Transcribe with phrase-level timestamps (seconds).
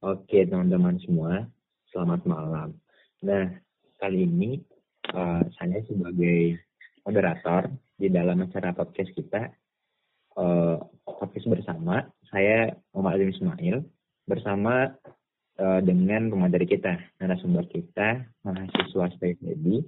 [0.00, 1.44] Oke, teman-teman semua,
[1.92, 2.72] selamat malam.
[3.20, 3.52] Nah,
[4.00, 4.56] kali ini
[5.12, 6.56] uh, saya sebagai
[7.04, 7.68] moderator
[8.00, 9.52] di dalam acara podcast kita,
[10.40, 13.76] uh, podcast bersama, saya Muhammad Alim Ismail,
[14.24, 14.88] bersama
[15.60, 19.84] uh, dengan pemateri kita, narasumber kita, mahasiswa STFB,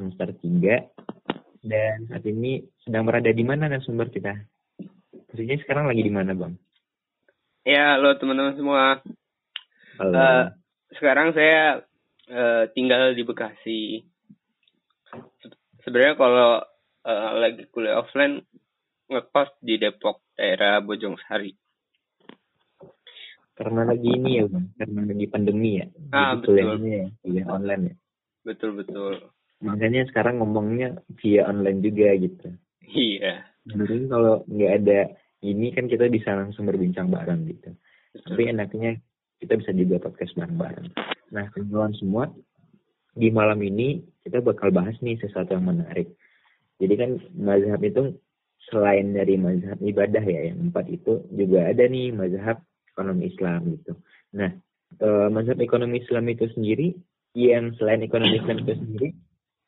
[0.00, 0.80] semester 3,
[1.60, 4.32] dan saat ini sedang berada di mana narasumber kita?
[5.28, 6.56] Posisinya sekarang lagi di mana, Bang?
[7.68, 9.04] Ya, halo teman-teman semua.
[10.02, 10.18] Halo.
[10.18, 10.44] Uh,
[10.98, 11.78] sekarang saya
[12.26, 14.02] uh, tinggal di Bekasi.
[15.86, 16.58] Sebenarnya kalau
[17.06, 18.42] uh, lagi kuliah offline
[19.06, 21.54] ngekos di Depok daerah Bojong Sari.
[23.54, 25.86] Karena lagi ini ya bang, karena lagi pandemi ya.
[26.10, 26.58] Ah, betul.
[26.58, 27.94] kuliahnya ya, kuliah online ya.
[28.42, 29.14] Betul betul.
[29.62, 32.48] Makanya sekarang ngomongnya via online juga gitu.
[32.90, 33.46] Iya.
[33.70, 35.14] Mungkin kalau nggak ada
[35.46, 37.70] ini kan kita bisa langsung berbincang bareng gitu.
[38.18, 38.50] Tapi Betul.
[38.50, 38.98] enaknya
[39.42, 40.88] kita bisa juga podcast bareng-bareng.
[41.34, 42.24] Nah, teman-teman semua,
[43.18, 46.14] di malam ini kita bakal bahas nih sesuatu yang menarik.
[46.78, 48.14] Jadi kan mazhab itu
[48.70, 52.62] selain dari mazhab ibadah ya, yang empat itu juga ada nih mazhab
[52.94, 53.92] ekonomi Islam gitu.
[54.38, 54.50] Nah,
[55.02, 56.94] eh, mazhab ekonomi Islam itu sendiri,
[57.34, 59.08] yang selain ekonomi Islam itu sendiri,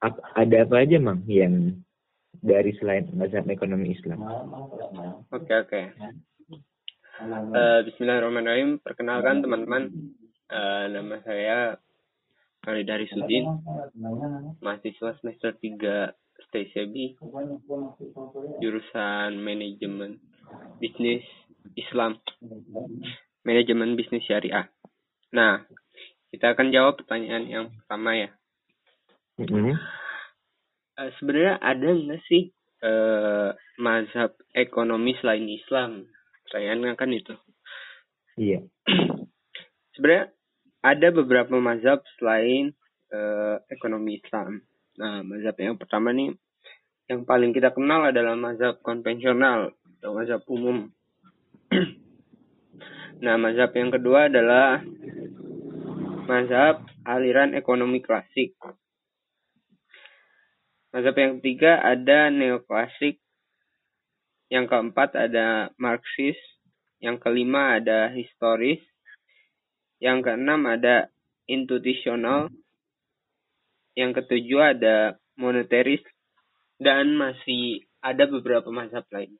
[0.04, 1.80] ap- ada apa aja mang yang
[2.44, 4.20] dari selain mazhab ekonomi Islam?
[5.32, 5.82] Oke oke.
[7.24, 8.84] Eh, Bismillahirrahmanirrahim.
[8.84, 9.88] Perkenalkan teman-teman,
[10.44, 11.80] Eh, nama saya
[12.68, 13.48] Khalid Sudin,
[14.60, 16.12] mahasiswa semester 3
[16.46, 17.16] STCB,
[18.60, 20.20] jurusan manajemen
[20.84, 21.24] bisnis
[21.80, 22.20] Islam,
[23.40, 24.68] manajemen bisnis syariah.
[25.32, 25.64] Nah,
[26.28, 28.30] kita akan jawab pertanyaan yang pertama ya.
[31.00, 32.52] Eh, sebenarnya ada nggak sih
[32.84, 36.04] eh, mazhab ekonomi selain Islam?
[36.54, 37.34] Pertanyaannya kan itu.
[38.38, 38.62] Iya.
[39.98, 40.30] Sebenarnya
[40.86, 42.70] ada beberapa mazhab selain
[43.10, 44.62] eh, ekonomi Islam.
[45.02, 46.30] Nah, mazhab yang pertama nih,
[47.10, 50.94] yang paling kita kenal adalah mazhab konvensional atau mazhab umum.
[53.26, 54.78] nah, mazhab yang kedua adalah
[56.30, 58.54] mazhab aliran ekonomi klasik.
[60.94, 63.23] Mazhab yang ketiga ada neoklasik.
[64.54, 66.38] Yang keempat ada Marxis.
[67.02, 68.78] Yang kelima ada historis.
[69.98, 71.10] Yang keenam ada
[71.50, 72.54] institusional.
[73.98, 76.06] Yang ketujuh ada moneteris.
[76.78, 79.34] Dan masih ada beberapa mazhab lain.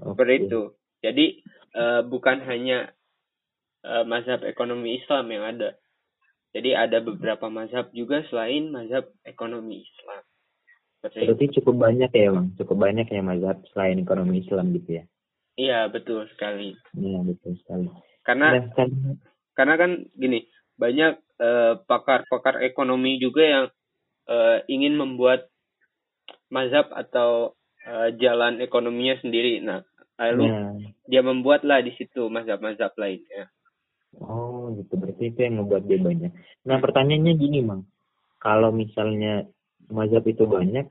[0.00, 0.44] Seperti Oke.
[0.48, 0.62] itu.
[1.04, 1.26] Jadi
[1.76, 2.88] eh, bukan hanya
[3.84, 5.76] eh, mazhab ekonomi Islam yang ada.
[6.56, 10.24] Jadi ada beberapa mazhab juga selain mazhab ekonomi Islam.
[11.14, 15.04] Berarti cukup banyak ya bang, cukup banyak ya mazhab selain ekonomi Islam gitu ya.
[15.56, 16.76] Iya betul sekali.
[16.96, 17.88] Iya betul sekali.
[18.26, 18.88] Karena Nah, kan,
[19.56, 20.44] karena kan gini
[20.76, 23.66] banyak eh, pakar-pakar ekonomi juga yang
[24.28, 25.48] eh, ingin membuat
[26.52, 27.56] mazhab atau
[27.86, 29.64] eh, jalan ekonominya sendiri.
[29.64, 29.80] Nah
[30.16, 30.72] lalu nah,
[31.08, 33.52] dia membuatlah di situ mazhab-mazhab lainnya.
[34.16, 36.32] oh gitu berarti itu yang membuat dia banyak.
[36.64, 37.84] Nah pertanyaannya gini bang,
[38.40, 39.44] kalau misalnya
[39.92, 40.88] mazhab itu banyak,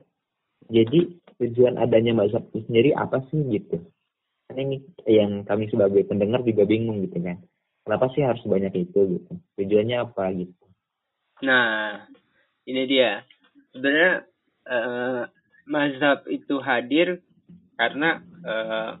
[0.70, 1.00] jadi
[1.40, 3.82] tujuan adanya mazhab itu sendiri apa sih gitu?
[4.48, 7.42] Kan ini yang kami sebagai pendengar juga bingung gitu kan.
[7.86, 9.32] Kenapa sih harus banyak itu gitu?
[9.60, 10.64] Tujuannya apa gitu?
[11.44, 12.02] Nah
[12.66, 13.22] ini dia
[13.70, 14.26] sebenarnya
[14.66, 15.22] eh,
[15.68, 17.22] mazhab itu hadir
[17.76, 18.92] karena eh,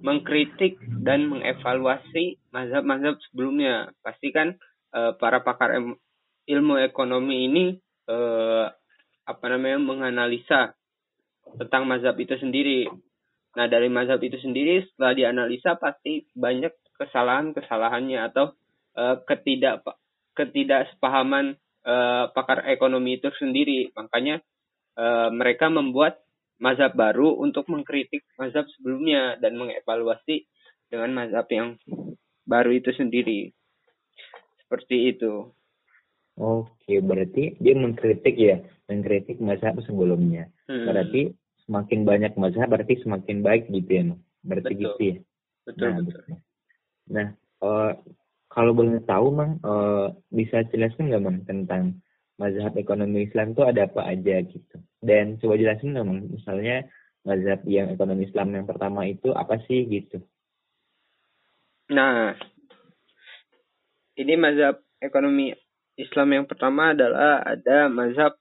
[0.00, 3.90] mengkritik dan mengevaluasi mazhab-mazhab sebelumnya.
[4.04, 4.54] Pasti kan
[4.94, 5.74] eh, para pakar
[6.46, 7.64] ilmu ekonomi ini
[8.10, 8.66] eh,
[9.26, 10.74] apa namanya menganalisa
[11.58, 12.86] tentang mazhab itu sendiri.
[13.56, 18.54] Nah dari mazhab itu sendiri setelah dianalisa pasti banyak kesalahan-kesalahannya atau
[18.94, 19.82] eh, ketidak
[20.38, 23.90] ketidaksepahaman eh, pakar ekonomi itu sendiri.
[23.96, 24.38] Makanya
[24.94, 26.22] eh, mereka membuat
[26.60, 30.44] mazhab baru untuk mengkritik mazhab sebelumnya dan mengevaluasi
[30.92, 31.80] dengan mazhab yang
[32.44, 33.50] baru itu sendiri.
[34.62, 35.50] Seperti itu.
[36.40, 40.48] Oke, berarti dia mengkritik ya, mengkritik mazhab sebelumnya.
[40.70, 41.36] Hmm, Berarti
[41.70, 44.02] semakin banyak mazhab berarti semakin baik gitu ya?
[44.42, 44.82] Berarti Betul.
[44.82, 45.16] gitu ya.
[45.62, 46.22] betul nah, betul.
[46.26, 46.38] betul.
[47.10, 47.92] Nah, eh,
[48.50, 52.02] kalau boleh tahu, Mang, eh, bisa jelaskan nggak, Mang, tentang
[52.34, 54.76] mazhab ekonomi Islam itu ada apa aja gitu?
[54.98, 56.90] Dan coba jelasin Mang, misalnya
[57.22, 60.18] mazhab yang ekonomi Islam yang pertama itu apa sih gitu?
[61.94, 62.34] Nah,
[64.18, 65.54] ini mazhab ekonomi
[65.94, 68.34] Islam yang pertama adalah ada mazhab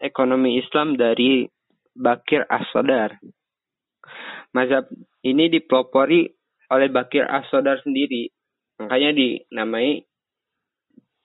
[0.00, 1.48] ekonomi Islam dari
[1.96, 3.16] Bakir As-Sodar.
[4.52, 4.86] Mazhab
[5.24, 6.28] ini dipelopori
[6.70, 8.30] oleh Bakir As-Sodar sendiri.
[8.76, 10.04] Makanya dinamai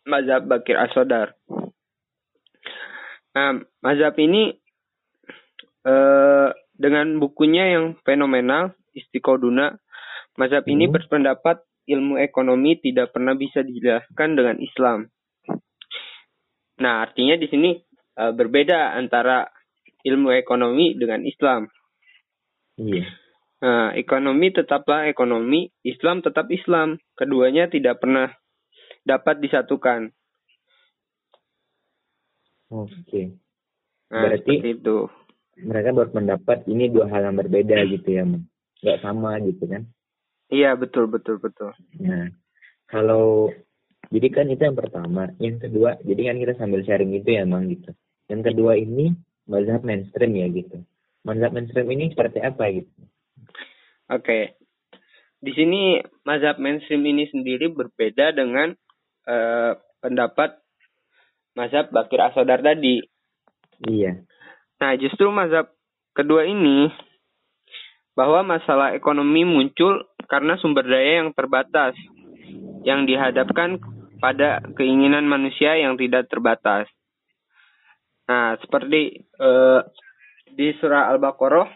[0.08, 1.36] mazhab Bakir Asodar.
[3.32, 4.56] Nah, mazhab ini
[5.82, 9.78] eh, dengan bukunya yang fenomenal, Istiqoduna,
[10.38, 10.94] mazhab ini Hmm.
[10.94, 15.10] berpendapat ilmu ekonomi tidak pernah bisa dijelaskan dengan Islam.
[16.82, 17.72] Nah, artinya di sini
[18.20, 19.48] eh, berbeda antara
[20.04, 21.70] ilmu ekonomi dengan Islam.
[22.78, 23.06] Iya.
[23.62, 26.98] Nah, ekonomi tetaplah ekonomi, Islam tetap Islam.
[27.14, 28.34] Keduanya tidak pernah
[29.06, 30.10] dapat disatukan.
[32.72, 33.38] Oke.
[34.10, 34.98] Nah, Berarti- itu.
[35.62, 38.50] Mereka berpendapat ini dua hal yang berbeda gitu ya, Mang.
[38.82, 39.86] Nggak sama gitu kan.
[40.50, 41.70] Iya, betul, betul, betul.
[42.02, 42.34] Nah,
[42.90, 43.52] kalau
[44.10, 47.70] jadi kan itu yang pertama, yang kedua, jadi kan kita sambil sharing gitu ya, Mang
[47.70, 47.94] gitu.
[48.26, 49.14] Yang kedua ini
[49.50, 50.78] mazhab mainstream ya gitu.
[51.22, 52.92] Mazhab mainstream ini seperti apa gitu?
[54.10, 54.58] Oke.
[55.42, 58.74] Di sini mazhab mainstream ini sendiri berbeda dengan
[59.26, 59.72] eh,
[60.02, 60.62] pendapat
[61.58, 63.02] mazhab Bakir Asodar tadi.
[63.86, 64.22] Iya.
[64.82, 65.70] Nah, justru mazhab
[66.14, 66.90] kedua ini
[68.14, 71.96] bahwa masalah ekonomi muncul karena sumber daya yang terbatas
[72.84, 73.80] yang dihadapkan
[74.22, 76.86] pada keinginan manusia yang tidak terbatas.
[78.32, 79.82] Nah, seperti eh,
[80.56, 81.68] di surah Al-Baqarah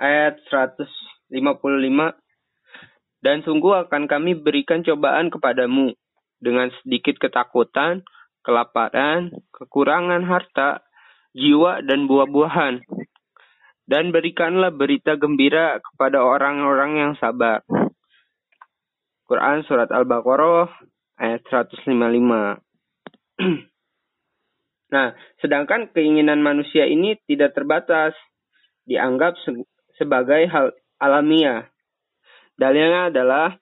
[0.00, 1.36] ayat 155
[3.20, 5.92] dan sungguh akan kami berikan cobaan kepadamu
[6.40, 8.08] dengan sedikit ketakutan,
[8.40, 10.80] kelaparan, kekurangan harta,
[11.36, 12.80] jiwa dan buah-buahan.
[13.84, 17.60] Dan berikanlah berita gembira kepada orang-orang yang sabar.
[19.28, 20.72] Quran Surat Al-Baqarah
[21.20, 21.84] ayat 155.
[24.92, 28.16] nah, sedangkan keinginan manusia ini tidak terbatas.
[28.88, 29.68] Dianggap se-
[30.00, 31.68] sebagai hal alamiah.
[32.56, 33.54] Dalilnya adalah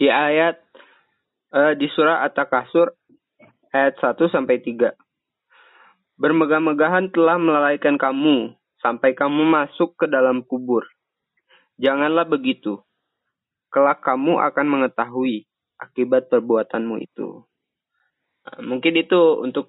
[0.00, 0.56] di ayat
[1.52, 2.88] eh, di surah At-Takasur
[3.70, 4.96] ayat 1 sampai 3.
[6.20, 10.84] Bermegah-megahan telah melalaikan kamu sampai kamu masuk ke dalam kubur.
[11.80, 12.80] Janganlah begitu.
[13.72, 15.48] Kelak kamu akan mengetahui
[15.80, 17.49] akibat perbuatanmu itu.
[18.40, 19.68] Nah, mungkin itu untuk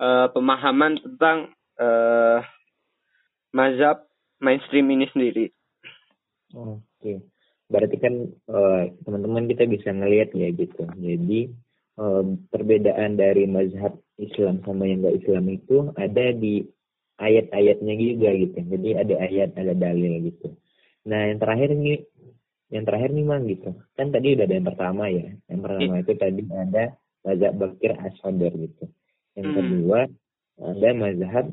[0.00, 2.38] eh, pemahaman tentang eh,
[3.52, 4.08] mazhab
[4.40, 5.46] mainstream ini sendiri.
[6.56, 7.22] Oke.
[7.68, 10.82] Berarti kan eh, teman-teman kita bisa ngelihat ya gitu.
[10.88, 11.40] Jadi
[12.00, 16.64] eh, perbedaan dari mazhab Islam sama yang gak Islam itu ada di
[17.20, 18.58] ayat-ayatnya juga gitu.
[18.58, 20.56] Jadi ada ayat, ada dalil gitu.
[21.06, 22.00] Nah yang terakhir nih,
[22.72, 23.70] yang terakhir nih mang gitu.
[23.94, 25.28] Kan tadi udah ada yang pertama ya.
[25.46, 26.84] Yang pertama itu tadi ada
[27.22, 28.84] mazhab Bakir Asodar gitu.
[29.38, 29.56] Yang Hmm.
[29.58, 29.98] kedua
[30.62, 31.46] ada mazhab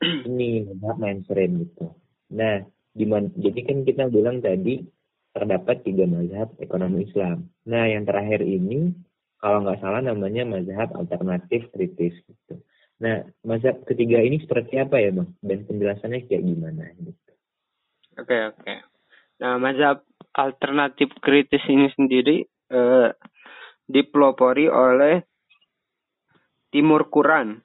[0.00, 1.92] ini mazhab mainstream gitu.
[2.32, 2.64] Nah,
[2.94, 3.04] di
[3.42, 4.84] jadi kan kita bilang tadi
[5.34, 7.50] terdapat tiga mazhab ekonomi Islam.
[7.66, 8.94] Nah, yang terakhir ini
[9.42, 12.62] kalau nggak salah namanya mazhab alternatif kritis gitu.
[13.02, 15.34] Nah, mazhab ketiga ini seperti apa ya, Bang?
[15.42, 17.32] Dan penjelasannya kayak gimana gitu.
[18.14, 18.74] Oke, oke.
[19.42, 20.06] Nah, mazhab
[20.38, 23.08] alternatif kritis ini sendiri eh,
[23.88, 25.22] dipelopori oleh
[26.74, 27.60] Timur Kuran,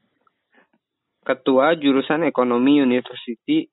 [1.25, 3.65] ketua jurusan ekonomi University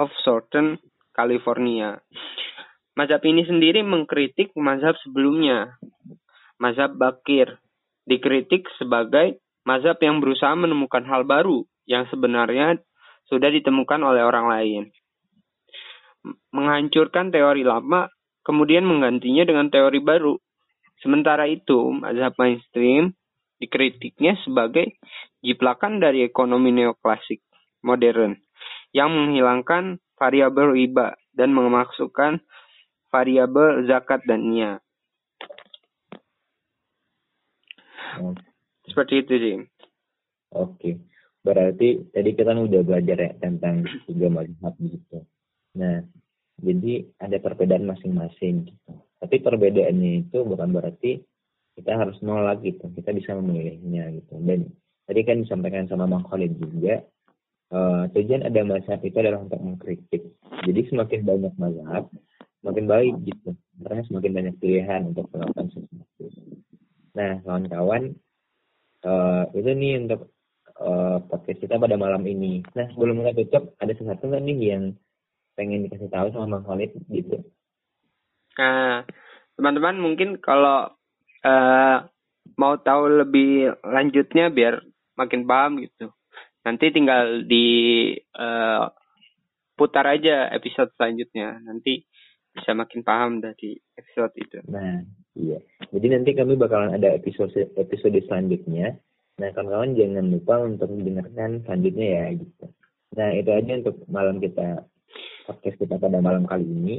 [0.00, 0.80] of Southern
[1.12, 2.00] California.
[2.96, 5.76] Mazhab ini sendiri mengkritik mazhab sebelumnya,
[6.56, 7.60] mazhab Bakir,
[8.08, 12.80] dikritik sebagai mazhab yang berusaha menemukan hal baru yang sebenarnya
[13.28, 14.82] sudah ditemukan oleh orang lain
[16.52, 18.08] menghancurkan teori lama,
[18.44, 20.36] kemudian menggantinya dengan teori baru.
[21.00, 23.16] Sementara itu, mazhab mainstream
[23.60, 25.00] dikritiknya sebagai
[25.40, 27.40] jiplakan dari ekonomi neoklasik
[27.84, 28.36] modern
[28.92, 32.44] yang menghilangkan variabel riba dan memasukkan
[33.08, 34.80] variabel zakat dan niat.
[38.20, 38.34] Oh,
[38.84, 39.56] Seperti itu sih.
[40.52, 40.98] Oke.
[41.40, 45.24] Berarti tadi kita kan udah belajar ya tentang tiga mazhab gitu.
[45.78, 46.04] Nah,
[46.60, 48.92] jadi ada perbedaan masing-masing gitu.
[49.20, 51.20] Tapi perbedaannya itu bukan berarti
[51.76, 52.88] kita harus nolak gitu.
[52.92, 54.40] Kita bisa memilihnya gitu.
[54.40, 54.72] Dan
[55.04, 57.04] tadi kan disampaikan sama Mang Khalid juga,
[57.72, 60.22] eh, tujuan ada mazhab itu adalah untuk mengkritik.
[60.64, 62.08] Jadi semakin banyak mazhab,
[62.64, 63.50] semakin baik gitu.
[63.80, 66.24] Karena semakin banyak pilihan untuk melakukan sesuatu.
[67.16, 68.02] Nah, kawan-kawan,
[69.04, 70.32] eh, itu nih untuk
[70.80, 72.64] eh, podcast kita pada malam ini.
[72.72, 74.84] Nah, sebelum kita tutup, ada sesuatu nggak nih yang
[75.52, 77.44] pengen dikasih tahu sama Bang Khalid gitu?
[78.58, 79.06] Nah,
[79.54, 80.90] teman-teman mungkin kalau
[81.44, 81.98] eh,
[82.56, 84.82] mau tahu lebih lanjutnya biar
[85.14, 86.10] makin paham gitu.
[86.66, 87.66] Nanti tinggal di
[88.16, 88.84] eh,
[89.76, 91.60] putar aja episode selanjutnya.
[91.64, 92.04] Nanti
[92.50, 94.58] bisa makin paham dari episode itu.
[94.66, 95.00] Nah,
[95.38, 95.58] iya.
[95.94, 98.98] Jadi nanti kami bakalan ada episode episode selanjutnya.
[99.40, 102.66] Nah, kawan-kawan jangan lupa untuk mendengarkan selanjutnya ya gitu.
[103.16, 104.84] Nah, itu aja untuk malam kita
[105.48, 106.96] podcast kita pada malam kali ini.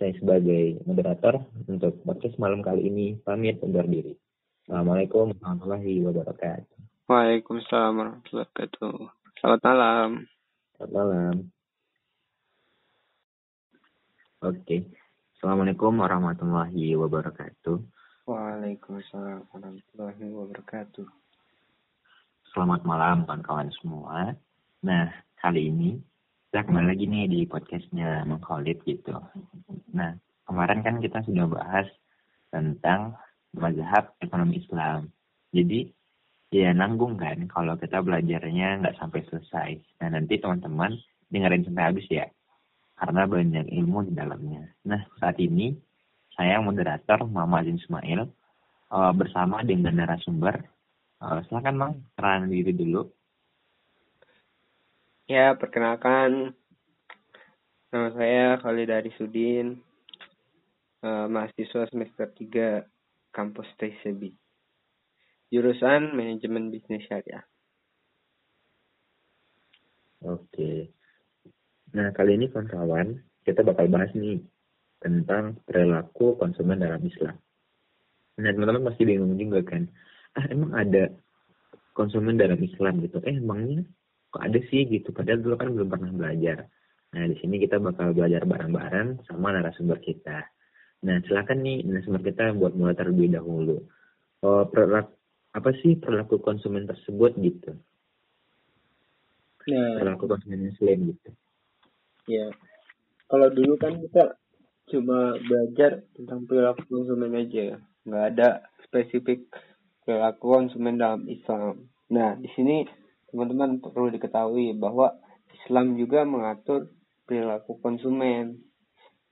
[0.00, 4.16] Saya sebagai moderator untuk podcast malam kali ini pamit undur diri.
[4.64, 7.04] Assalamualaikum warahmatullahi wabarakatuh.
[7.04, 8.96] Waalaikumsalam warahmatullahi wabarakatuh.
[9.36, 10.08] Selamat malam.
[10.72, 11.34] Selamat malam.
[14.40, 14.88] Oke.
[15.36, 17.76] Assalamualaikum warahmatullahi wabarakatuh.
[18.24, 21.08] Waalaikumsalam warahmatullahi wabarakatuh.
[22.56, 24.32] Selamat malam kawan-kawan semua.
[24.80, 25.12] Nah,
[25.44, 26.00] kali ini
[26.48, 29.14] kita kembali lagi nih di podcastnya Mengkholid gitu.
[29.94, 30.16] Nah,
[30.46, 31.86] kemarin kan kita sudah bahas
[32.50, 33.14] tentang
[33.54, 35.10] mazhab ekonomi Islam.
[35.50, 35.90] Jadi,
[36.50, 39.70] ya nanggung kan kalau kita belajarnya nggak sampai selesai.
[40.02, 40.98] Nah, nanti teman-teman
[41.30, 42.26] dengerin sampai habis ya
[43.00, 44.68] karena banyak ilmu di dalamnya.
[44.84, 45.72] Nah, saat ini
[46.36, 48.28] saya moderator Mama Azin Ismail
[48.92, 50.60] uh, bersama dengan narasumber.
[51.20, 53.08] Uh, silakan Mang, kenalan diri dulu.
[55.28, 56.52] Ya, perkenalkan
[57.90, 59.74] nama saya Khalid Dari Sudin,
[61.02, 62.86] uh, mahasiswa semester 3
[63.34, 64.30] kampus TCB.
[65.50, 67.42] Jurusan Manajemen Bisnis Syariah.
[70.22, 70.94] Oke.
[71.90, 74.38] Nah, kali ini kawan-kawan, kita bakal bahas nih
[75.02, 77.34] tentang perilaku konsumen dalam Islam.
[78.38, 79.90] Nah, teman-teman pasti bingung juga kan,
[80.38, 81.10] ah emang ada
[81.98, 83.18] konsumen dalam Islam gitu?
[83.26, 83.82] Eh, emangnya
[84.30, 85.10] kok ada sih gitu?
[85.10, 86.70] Padahal dulu kan belum pernah belajar.
[87.10, 90.46] Nah, di sini kita bakal belajar bareng-bareng sama narasumber kita.
[91.02, 93.82] Nah, silakan nih narasumber kita buat mulai terlebih dahulu.
[94.46, 94.62] Oh,
[95.50, 97.74] apa sih perilaku konsumen tersebut gitu?
[99.74, 101.30] Nah, perilaku konsumen Muslim gitu.
[102.30, 102.46] Ya,
[103.26, 104.38] kalau dulu kan kita
[104.90, 107.78] cuma belajar tentang perilaku konsumen aja, ya.
[108.06, 108.48] nggak ada
[108.86, 109.50] spesifik
[110.06, 111.90] perilaku konsumen dalam Islam.
[112.10, 112.86] Nah, di sini
[113.30, 115.18] teman-teman perlu diketahui bahwa
[115.62, 116.90] Islam juga mengatur
[117.30, 118.58] perilaku konsumen.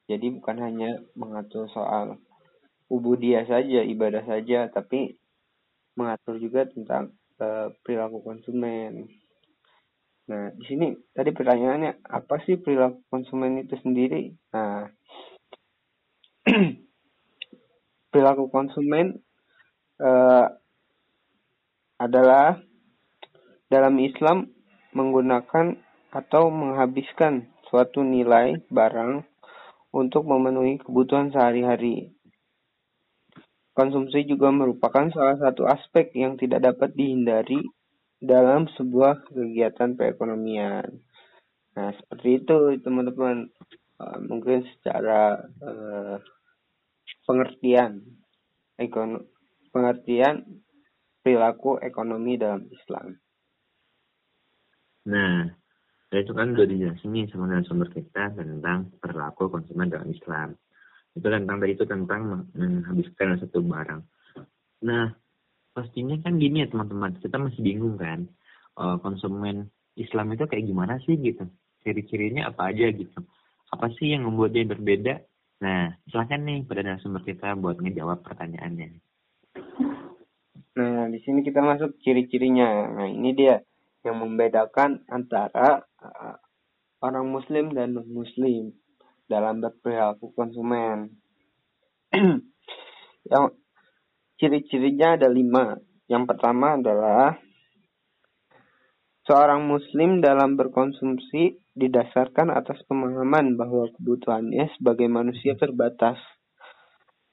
[0.07, 2.23] Jadi bukan hanya mengatur soal
[2.87, 5.19] ubudiyah saja, ibadah saja, tapi
[5.99, 9.11] mengatur juga tentang uh, perilaku konsumen.
[10.31, 14.31] Nah, di sini tadi pertanyaannya apa sih perilaku konsumen itu sendiri?
[14.55, 14.87] Nah,
[18.15, 19.19] perilaku konsumen
[19.99, 20.47] uh,
[21.99, 22.63] adalah
[23.67, 24.55] dalam Islam
[24.95, 25.77] menggunakan
[26.09, 29.25] atau menghabiskan suatu nilai barang
[29.93, 32.13] untuk memenuhi kebutuhan sehari-hari.
[33.73, 37.63] Konsumsi juga merupakan salah satu aspek yang tidak dapat dihindari
[38.19, 40.99] dalam sebuah kegiatan perekonomian.
[41.79, 43.49] Nah, seperti itu teman-teman.
[43.99, 46.23] Uh, mungkin secara uh,
[47.27, 47.99] pengertian
[48.79, 49.27] ekon
[49.75, 50.63] pengertian
[51.19, 53.19] perilaku ekonomi dalam Islam.
[55.11, 55.58] Nah,
[56.17, 60.57] itu kan udah dijelasin nih sama sumber kita tentang perilaku konsumen dalam Islam.
[61.13, 64.01] Itu tentang tadi itu tentang menghabiskan satu barang.
[64.89, 65.13] Nah,
[65.77, 67.21] pastinya kan gini ya teman-teman.
[67.21, 68.25] Kita masih bingung kan
[68.81, 69.69] uh, konsumen
[70.01, 71.45] Islam itu kayak gimana sih gitu.
[71.85, 73.21] Ciri-cirinya apa aja gitu.
[73.69, 75.21] Apa sih yang membuat dia berbeda?
[75.61, 78.97] Nah silahkan nih pada narasumber kita buat ngejawab pertanyaannya.
[80.79, 82.97] Nah di sini kita masuk ciri-cirinya.
[82.97, 83.59] Nah ini dia
[84.07, 86.37] yang membedakan antara uh,
[87.03, 88.75] orang muslim dan non muslim
[89.27, 91.15] dalam berperilaku konsumen
[93.33, 93.53] yang
[94.39, 95.75] Ciri-cirinya ada lima.
[96.07, 97.35] Yang pertama adalah
[99.27, 106.23] seorang muslim dalam berkonsumsi didasarkan atas pemahaman bahwa kebutuhannya sebagai manusia terbatas.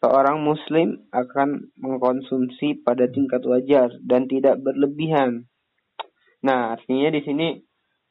[0.02, 5.46] Seorang muslim akan mengkonsumsi pada tingkat wajar dan tidak berlebihan.
[6.46, 7.48] Nah, artinya di sini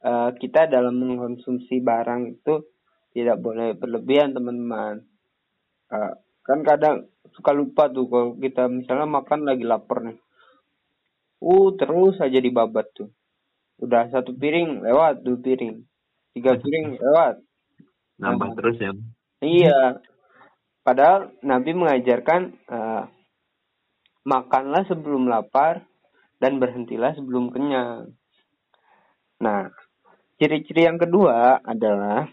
[0.03, 2.67] uh, kita dalam mengkonsumsi barang itu
[3.15, 4.99] tidak boleh berlebihan, teman-teman.
[5.87, 10.19] Uh, kan kadang suka lupa tuh kalau kita misalnya makan lagi lapar nih.
[11.39, 13.09] Uh terus aja dibabat tuh.
[13.79, 15.79] Udah satu piring lewat dua piring.
[16.35, 17.39] Tiga piring lewat.
[18.19, 18.91] Nambah nah, terus ya.
[19.43, 19.79] iya.
[20.85, 23.03] Padahal Nabi mengajarkan uh,
[24.27, 25.87] makanlah sebelum lapar
[26.37, 28.13] dan berhentilah sebelum kenyang
[29.39, 29.71] nah
[30.39, 32.27] ciri-ciri yang kedua adalah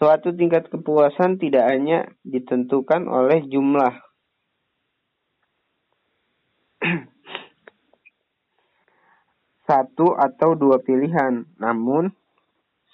[0.00, 4.00] Suatu tingkat kepuasan tidak hanya ditentukan oleh jumlah
[9.68, 12.16] satu atau dua pilihan, namun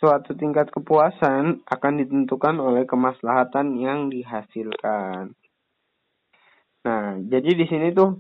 [0.03, 5.31] suatu tingkat kepuasan akan ditentukan oleh kemaslahatan yang dihasilkan.
[6.83, 8.19] Nah, jadi di sini tuh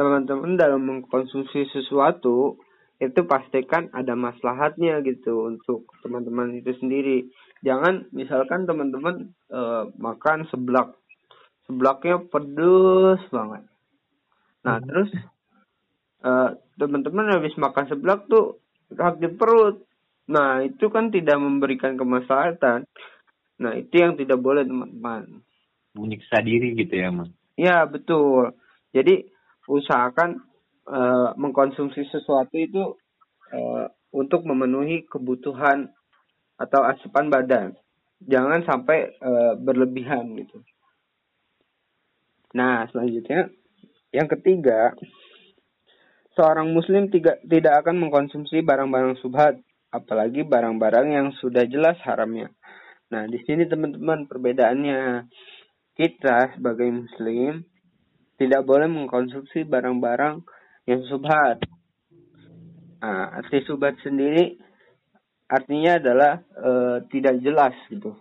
[0.00, 2.56] teman-teman dalam mengkonsumsi sesuatu
[2.98, 7.30] itu pastikan ada maslahatnya gitu untuk teman-teman itu sendiri.
[7.62, 10.98] Jangan misalkan teman-teman uh, makan seblak,
[11.70, 13.62] seblaknya pedes banget.
[14.66, 14.86] Nah, hmm.
[14.86, 15.10] terus
[16.26, 18.58] uh, teman-teman habis makan seblak tuh
[18.90, 19.88] sakit perut
[20.28, 22.84] Nah, itu kan tidak memberikan kemaslahatan.
[23.58, 25.40] Nah, itu yang tidak boleh, teman-teman.
[25.96, 27.32] Menyiksa diri gitu ya, Mas?
[27.56, 28.52] Ya, betul.
[28.92, 29.24] Jadi,
[29.64, 30.44] usahakan
[30.88, 32.96] uh, mengkonsumsi sesuatu itu
[33.52, 35.92] uh, untuk memenuhi kebutuhan
[36.56, 37.76] atau asupan badan.
[38.24, 40.58] Jangan sampai uh, berlebihan gitu.
[42.56, 43.52] Nah, selanjutnya,
[44.10, 44.96] yang ketiga,
[46.34, 49.60] seorang muslim tidak, tidak akan mengkonsumsi barang-barang subhat
[49.92, 52.52] apalagi barang-barang yang sudah jelas haramnya.
[53.08, 55.28] Nah, di sini teman-teman perbedaannya
[55.96, 57.64] kita sebagai muslim
[58.38, 60.44] tidak boleh mengkonsumsi barang-barang
[60.88, 61.60] yang subhat.
[63.04, 64.56] Nah, arti subhat sendiri
[65.52, 66.70] artinya adalah e,
[67.12, 68.16] tidak jelas gitu.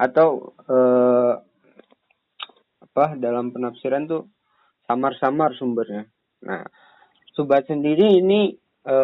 [0.00, 0.78] Atau e,
[2.80, 4.32] apa dalam penafsiran tuh
[4.88, 6.08] samar-samar sumbernya.
[6.48, 6.64] Nah,
[7.36, 8.96] subhat sendiri ini e,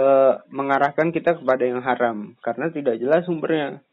[0.48, 3.84] mengarahkan kita kepada yang haram karena tidak jelas sumbernya.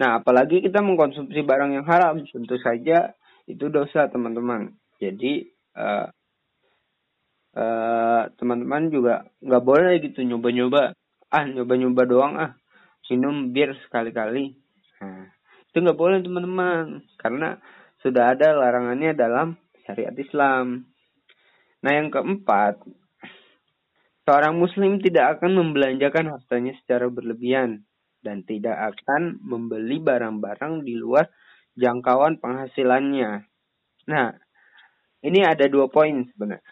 [0.00, 3.12] Nah, apalagi kita mengkonsumsi barang yang haram, tentu saja
[3.44, 4.72] itu dosa, teman-teman.
[4.96, 5.46] Jadi,
[5.76, 6.08] uh,
[7.56, 10.92] uh, teman-teman juga nggak boleh gitu nyoba-nyoba.
[11.32, 12.52] Ah, nyoba-nyoba doang ah.
[13.12, 14.56] Minum bir sekali-kali.
[15.04, 15.28] Nah,
[15.68, 17.04] itu nggak boleh, teman-teman.
[17.20, 17.60] Karena
[18.00, 20.88] sudah ada larangannya dalam syariat Islam.
[21.84, 22.80] Nah, yang keempat,
[24.22, 27.82] Seorang muslim tidak akan membelanjakan hartanya secara berlebihan
[28.22, 31.26] dan tidak akan membeli barang-barang di luar
[31.74, 33.42] jangkauan penghasilannya.
[34.06, 34.30] Nah,
[35.26, 36.62] ini ada dua poin sebenarnya.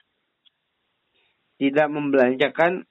[1.61, 2.89] Tidak membelanjakan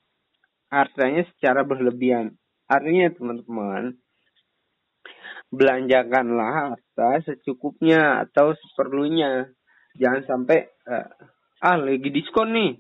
[0.70, 2.38] hartanya secara berlebihan.
[2.70, 3.98] Artinya teman-teman,
[5.50, 9.50] belanjakanlah harta secukupnya atau seperlunya.
[9.98, 11.10] Jangan sampai, uh,
[11.66, 12.78] ah lagi diskon nih,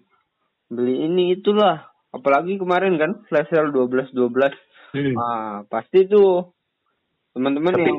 [0.69, 4.53] beli ini itulah apalagi kemarin kan flash sale dua belas dua belas
[4.93, 5.13] hmm.
[5.17, 6.53] ah pasti tuh
[7.33, 7.97] teman-teman yang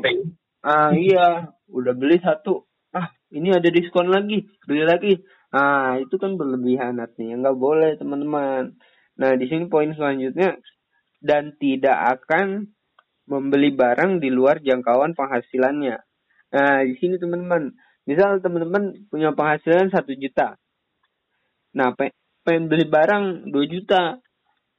[0.63, 5.13] ah iya udah beli satu ah ini ada diskon lagi beli lagi
[5.51, 7.47] ah itu kan berlebihan artinya.
[7.47, 8.79] Nggak boleh teman-teman.
[9.19, 10.59] Nah di sini poin selanjutnya.
[11.21, 12.73] Dan tidak akan
[13.29, 15.97] membeli barang di luar jangkauan penghasilannya.
[16.55, 17.75] Nah di sini teman-teman.
[18.09, 20.57] Misal teman-teman punya penghasilan satu juta.
[21.77, 21.95] Nah
[22.47, 24.19] pengen beli barang 2 juta.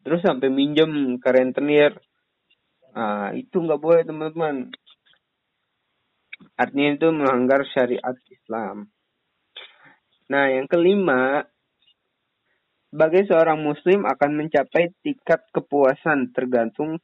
[0.01, 1.93] Terus sampai minjem ke rentenir.
[2.95, 4.73] Nah itu nggak boleh teman-teman.
[6.57, 8.89] Artinya itu melanggar syariat Islam
[10.31, 11.43] nah yang kelima
[12.91, 16.99] sebagai seorang muslim akan mencapai tingkat kepuasan tergantung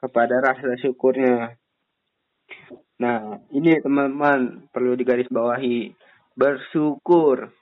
[0.00, 1.60] kepada rasa syukurnya.
[3.00, 5.92] Nah ini teman-teman perlu digarisbawahi.
[6.32, 7.52] Bersyukur.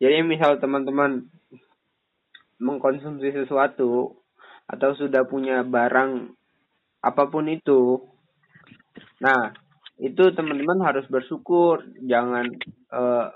[0.00, 1.28] Jadi misal teman-teman
[2.60, 4.20] mengkonsumsi sesuatu
[4.68, 6.36] atau sudah punya barang
[7.00, 7.96] apa pun itu,
[9.16, 9.56] nah
[9.96, 12.44] itu teman-teman harus bersyukur, jangan
[12.92, 13.32] uh,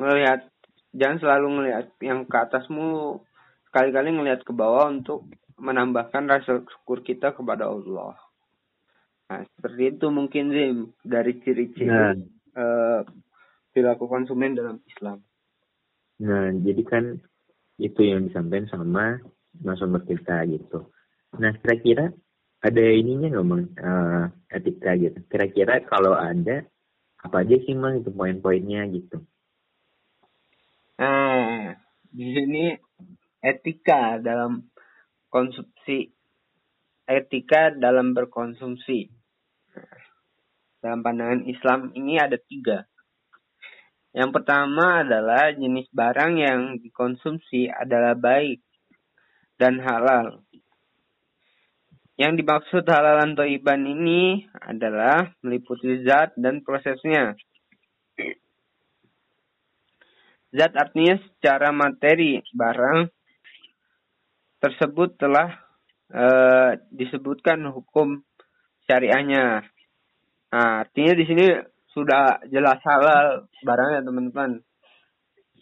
[0.00, 0.48] ngelihat,
[0.96, 3.20] jangan selalu ngelihat yang ke atas mulu,
[3.68, 5.28] sekali-kali ngelihat ke bawah untuk
[5.60, 8.16] menambahkan rasa syukur kita kepada Allah.
[9.30, 12.16] Nah, seperti itu mungkin Zim dari ciri-ciri nah.
[12.58, 13.00] uh,
[13.70, 15.22] perilaku konsumen dalam Islam.
[16.24, 17.04] Nah, jadi kan
[17.78, 19.22] itu yang disampaikan sama
[19.62, 20.90] narasumber kita gitu.
[21.38, 22.10] Nah, kira-kira
[22.60, 25.18] ada ininya nggak bang uh, etika gitu?
[25.30, 26.66] Kira-kira kalau ada
[27.22, 29.22] apa aja sih bang itu poin-poinnya gitu?
[31.00, 31.72] Nah,
[32.12, 32.76] di sini
[33.40, 34.68] etika dalam
[35.32, 36.12] konsumsi,
[37.08, 39.08] etika dalam berkonsumsi.
[40.80, 42.88] dalam pandangan Islam ini ada tiga.
[44.16, 48.64] Yang pertama adalah jenis barang yang dikonsumsi adalah baik
[49.60, 50.40] dan halal.
[52.16, 57.36] Yang dimaksud halal atau iban ini adalah meliputi zat dan prosesnya.
[60.50, 63.06] Zat artinya secara materi barang
[64.58, 65.48] tersebut telah
[66.10, 66.24] e,
[66.90, 68.18] disebutkan hukum
[68.90, 69.62] syariahnya.
[70.50, 71.46] Nah, artinya di sini
[71.94, 74.52] sudah jelas halal barangnya teman-teman.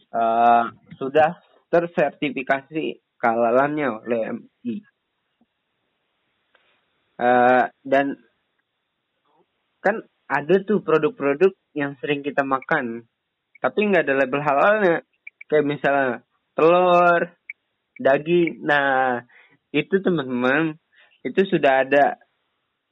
[0.09, 1.37] Uh, sudah
[1.69, 4.81] tersertifikasi kehalalannya oleh MI
[7.19, 8.15] Uh, dan
[9.83, 13.11] kan ada tuh produk-produk yang sering kita makan,
[13.59, 14.97] tapi nggak ada label halalnya.
[15.49, 16.09] Kayak misalnya
[16.53, 17.33] telur,
[17.99, 18.63] daging.
[18.63, 19.23] Nah,
[19.75, 20.79] itu teman-teman,
[21.27, 22.05] itu sudah ada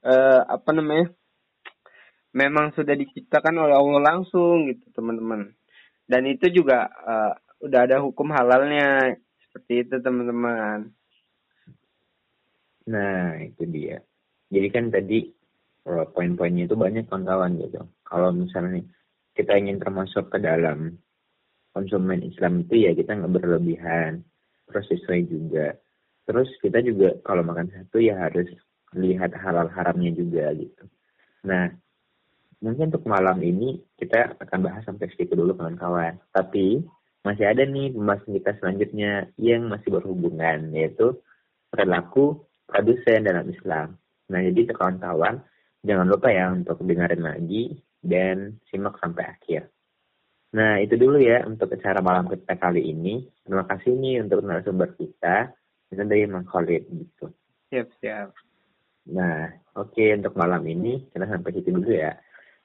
[0.03, 1.13] uh, apa namanya?
[2.37, 5.57] Memang sudah diciptakan oleh Allah langsung gitu, teman-teman.
[6.05, 7.33] Dan itu juga uh,
[7.65, 9.17] udah ada hukum halalnya
[9.49, 10.93] seperti itu, teman-teman.
[12.87, 13.99] Nah, itu dia.
[14.53, 15.27] Jadi kan tadi
[15.89, 17.83] uh, poin-poinnya itu banyak kawan-kawan gitu.
[18.07, 18.85] Kalau misalnya
[19.37, 20.97] kita ingin termasuk ke dalam
[21.77, 24.25] konsumen Islam itu ya kita nggak berlebihan,
[24.73, 25.77] sesuai juga.
[26.27, 28.49] Terus kita juga kalau makan satu ya harus
[28.97, 30.85] lihat halal haramnya juga gitu.
[31.47, 31.71] Nah,
[32.65, 36.19] mungkin untuk malam ini kita akan bahas sampai segitu dulu kawan-kawan.
[36.35, 36.83] Tapi
[37.23, 41.15] masih ada nih pembahasan kita selanjutnya yang masih berhubungan yaitu
[41.71, 44.01] perilaku produsen dalam Islam.
[44.27, 45.39] Nah, jadi kawan-kawan,
[45.87, 49.69] jangan lupa ya untuk dengerin lagi dan simak sampai akhir.
[50.57, 53.27] Nah, itu dulu ya untuk acara malam kita kali ini.
[53.45, 55.53] Terima kasih nih untuk narasumber kita,
[55.93, 57.29] itu dari Mang Khalid gitu.
[57.69, 58.31] Siap, siap.
[59.11, 62.15] Nah, oke okay, untuk malam ini kita sampai situ dulu ya.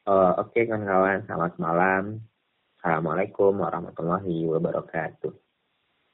[0.05, 2.03] Uh, oke okay, kawan-kawan, selamat malam.
[2.81, 5.33] Assalamualaikum warahmatullahi wabarakatuh.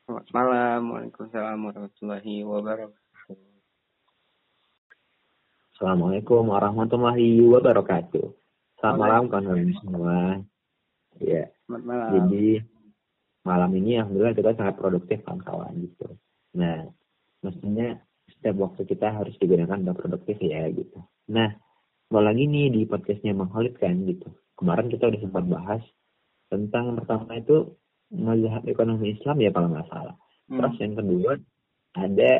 [0.07, 3.39] Selamat malam, Waalaikumsalam warahmatullahi wabarakatuh.
[5.77, 8.46] Assalamualaikum warahmatullahi wabarakatuh.
[8.77, 10.17] Selamat malam kawan-kawan semua.
[11.17, 11.49] Ya.
[11.65, 12.09] Selamat malam.
[12.13, 12.47] Jadi
[13.41, 16.07] malam ini alhamdulillah kita sangat produktif kawan-kawan gitu.
[16.53, 16.85] Nah,
[17.41, 17.97] maksudnya
[18.29, 21.01] setiap waktu kita harus digunakan untuk produktif ya gitu.
[21.33, 21.57] Nah,
[22.13, 24.29] mau lagi nih di podcastnya Khalid kan gitu.
[24.53, 25.81] Kemarin kita udah sempat bahas
[26.53, 27.73] tentang pertama itu
[28.13, 30.15] mazhab ekonomi Islam ya kalau nggak salah.
[30.53, 30.61] Hmm.
[30.61, 31.31] Terus yang kedua
[31.97, 32.31] ada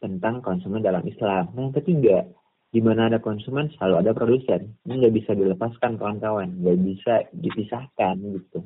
[0.00, 1.52] tentang konsumen dalam Islam.
[1.52, 2.24] Nah yang ketiga
[2.68, 4.76] di mana ada konsumen selalu ada produsen.
[4.84, 6.60] Ini nggak bisa dilepaskan kawan-kawan.
[6.60, 8.64] Nggak bisa dipisahkan gitu.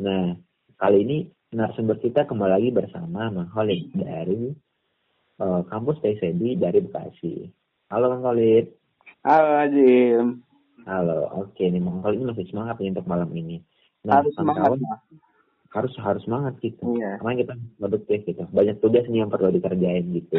[0.00, 0.36] Nah
[0.76, 1.16] kali ini
[1.52, 4.52] narasumber kita kembali lagi bersama Mang Khalid dari
[5.40, 7.48] uh, kampus TCD dari Bekasi.
[7.88, 8.68] Halo Mang Khalid.
[9.24, 10.48] Halo Jim
[10.88, 11.28] halo.
[11.36, 13.60] Oke okay, nih Mang ini masih semangat nih untuk malam ini.
[14.08, 14.80] Nah Harus kawan-kawan
[15.68, 16.80] harus harus semangat gitu.
[16.96, 17.20] Iya.
[17.20, 18.42] karena kita produktif gitu.
[18.48, 20.36] Banyak tugas nih yang perlu dikerjain gitu.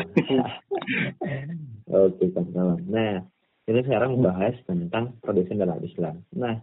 [2.09, 2.81] Oke kawan-kawan.
[2.89, 3.25] Nah
[3.69, 6.57] ini sekarang membahas tentang produsen dalam Islam nah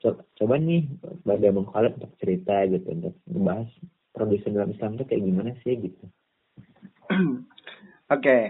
[0.00, 0.88] co coba nih
[1.24, 3.68] sebagai Bang untuk cerita gitu untuk membahas
[4.12, 6.04] produsen dalam Islam itu kayak gimana sih gitu.
[7.12, 7.44] Oke.
[8.08, 8.42] Okay.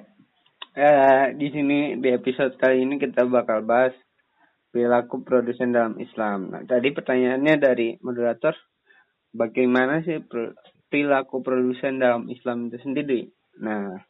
[0.78, 3.94] uh, di sini di episode kali ini kita bakal bahas
[4.70, 6.52] perilaku produsen dalam Islam.
[6.52, 8.54] Nah, tadi pertanyaannya dari moderator
[9.36, 10.24] bagaimana sih
[10.88, 13.20] perilaku produsen dalam Islam itu sendiri.
[13.60, 14.00] Nah,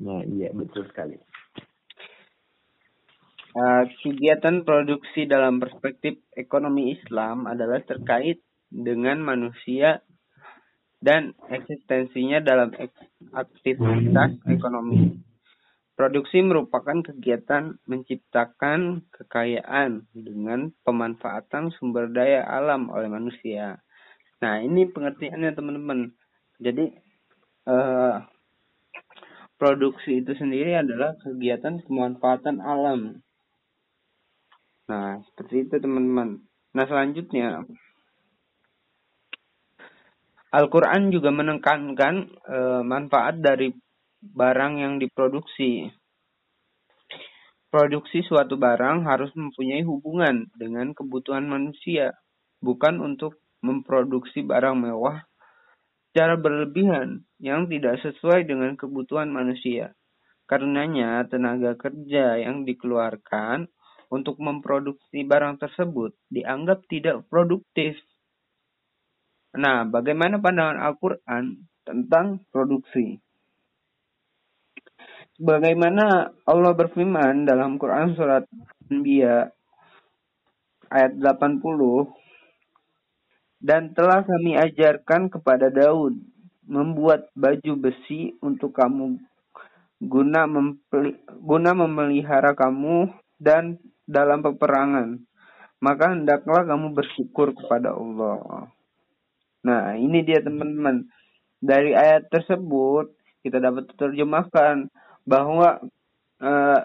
[0.00, 1.20] nah iya betul sekali.
[3.54, 10.02] Uh, kegiatan produksi dalam perspektif ekonomi Islam adalah terkait dengan manusia
[10.98, 12.74] dan eksistensinya dalam
[13.30, 15.22] aktivitas ekonomi.
[15.94, 23.83] Produksi merupakan kegiatan menciptakan kekayaan dengan pemanfaatan sumber daya alam oleh manusia.
[24.44, 26.12] Nah, ini pengertiannya teman-teman.
[26.60, 26.92] Jadi
[27.64, 28.20] uh,
[29.56, 33.24] produksi itu sendiri adalah kegiatan pemanfaatan alam.
[34.84, 36.44] Nah, seperti itu teman-teman.
[36.76, 37.64] Nah, selanjutnya
[40.52, 43.72] Al-Qur'an juga menekankan uh, manfaat dari
[44.20, 45.88] barang yang diproduksi.
[47.72, 52.14] Produksi suatu barang harus mempunyai hubungan dengan kebutuhan manusia,
[52.62, 55.24] bukan untuk memproduksi barang mewah
[56.12, 59.96] secara berlebihan yang tidak sesuai dengan kebutuhan manusia.
[60.44, 63.64] Karenanya, tenaga kerja yang dikeluarkan
[64.12, 67.96] untuk memproduksi barang tersebut dianggap tidak produktif.
[69.56, 73.18] Nah, bagaimana pandangan Al-Quran tentang produksi?
[75.34, 78.46] Bagaimana Allah berfirman dalam Quran surat
[78.86, 79.50] Anbiya
[80.94, 82.22] ayat 80
[83.64, 86.20] dan telah kami ajarkan kepada Daud
[86.68, 89.16] membuat baju besi untuk kamu
[90.04, 93.08] guna mempeli, guna memelihara kamu
[93.40, 95.16] dan dalam peperangan.
[95.80, 98.68] Maka hendaklah kamu bersyukur kepada Allah.
[99.64, 101.08] Nah, ini dia teman-teman.
[101.64, 104.92] Dari ayat tersebut kita dapat terjemahkan
[105.24, 105.80] bahwa
[106.40, 106.80] uh,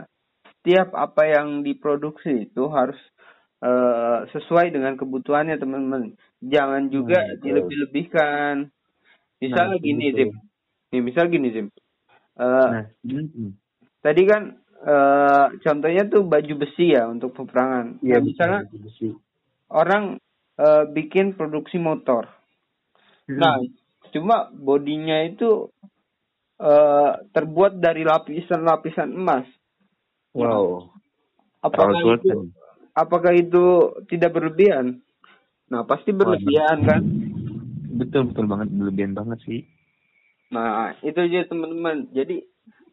[0.47, 2.99] setiap apa yang diproduksi itu harus
[3.63, 6.15] uh, sesuai dengan kebutuhannya teman-teman.
[6.39, 8.71] Jangan juga nah, dilebih-lebihkan.
[9.39, 10.31] Misal nah, gini Zim.
[10.91, 11.67] Nih, misal gini Zim.
[12.39, 12.85] Uh, nah.
[13.99, 14.43] Tadi kan
[14.79, 17.99] eh contohnya tuh baju besi ya untuk peperangan.
[17.99, 19.09] Iya, Nah, misalnya betul, besi.
[19.67, 20.03] orang
[20.55, 22.31] eh, bikin produksi motor.
[23.27, 23.39] Hmm.
[23.43, 23.59] Nah,
[24.15, 25.67] cuma bodinya itu
[26.63, 29.47] eh terbuat dari lapisan-lapisan emas.
[30.31, 30.87] wow.
[31.59, 32.39] Apakah Terlalu itu kan?
[32.99, 34.99] Apakah itu tidak berlebihan?
[35.71, 37.01] Nah, pasti berlebihan kan.
[37.95, 39.61] Betul betul banget berlebihan banget sih.
[40.51, 42.09] Nah, itu aja teman-teman.
[42.11, 42.41] Jadi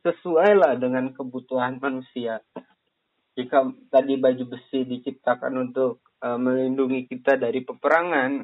[0.05, 2.39] sesuai lah dengan kebutuhan manusia.
[3.37, 8.41] Jika tadi baju besi diciptakan untuk eh, melindungi kita dari peperangan,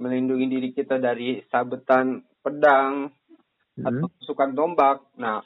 [0.00, 3.08] melindungi diri kita dari sabetan pedang
[3.80, 4.14] atau Hmm.
[4.20, 5.04] tusukan tombak.
[5.16, 5.40] Nah,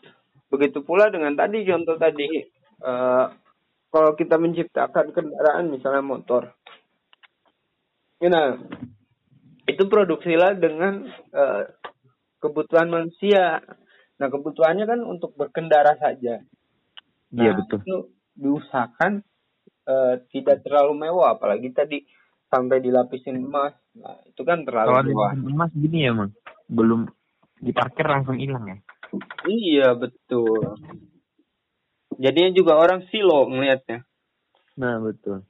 [0.51, 2.29] begitu pula dengan tadi contoh tadi
[2.79, 3.27] eh,
[3.89, 6.53] kalau kita menciptakan kendaraan misalnya motor.
[8.19, 8.59] Nah,
[9.69, 11.65] itu produksilah dengan eh,
[12.43, 13.63] kebutuhan manusia.
[14.19, 16.43] Nah, kebutuhannya kan untuk berkendara saja.
[17.29, 17.79] Iya Nah, betul.
[17.85, 17.97] Itu
[18.39, 19.23] diusahakan
[19.89, 22.05] eh, tidak terlalu mewah, apalagi tadi
[22.49, 23.77] sampai dilapisin emas.
[23.97, 25.33] Nah, itu kan terlalu Kalau mewah.
[25.37, 26.33] emas gini ya, Mang.
[26.69, 27.09] Belum
[27.61, 28.79] diparkir langsung hilang ya.
[29.49, 30.77] Iya, betul.
[32.19, 34.03] Jadinya juga orang silo melihatnya.
[34.75, 35.47] Nah, betul.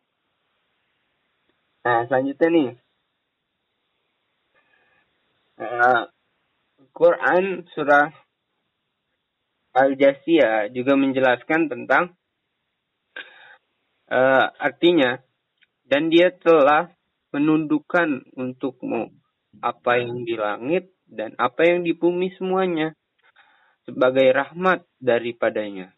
[1.89, 2.71] Nah, selanjutnya nih.
[5.59, 6.03] Eh,
[6.93, 8.13] Quran surah
[9.75, 12.13] Al-Jasiyah juga menjelaskan tentang
[14.13, 15.19] eh, artinya
[15.89, 16.93] dan dia telah
[17.33, 19.09] menundukkan untukmu
[19.65, 22.93] apa yang di langit dan apa yang di bumi semuanya
[23.89, 25.97] sebagai rahmat daripadanya.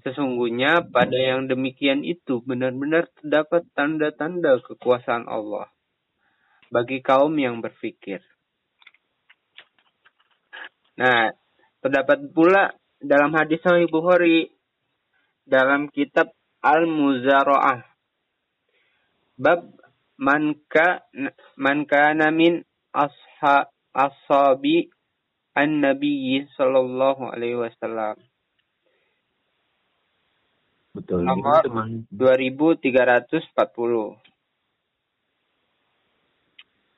[0.00, 5.68] Sesungguhnya pada yang demikian itu benar-benar terdapat tanda-tanda kekuasaan Allah
[6.72, 8.24] bagi kaum yang berfikir.
[10.96, 11.32] Nah,
[11.84, 14.52] terdapat pula dalam hadis Sahih Bukhari
[15.44, 17.90] dalam kitab Al-Muzara'ah
[19.40, 19.72] bab
[20.20, 21.00] man ka
[21.56, 21.88] man
[22.36, 22.60] min
[22.92, 24.92] asha ashabi
[25.56, 28.20] an-nabi sallallahu alaihi wasallam
[30.90, 31.22] Betul.
[31.22, 32.02] Nomor Itu, Mang.
[32.10, 34.18] 2340.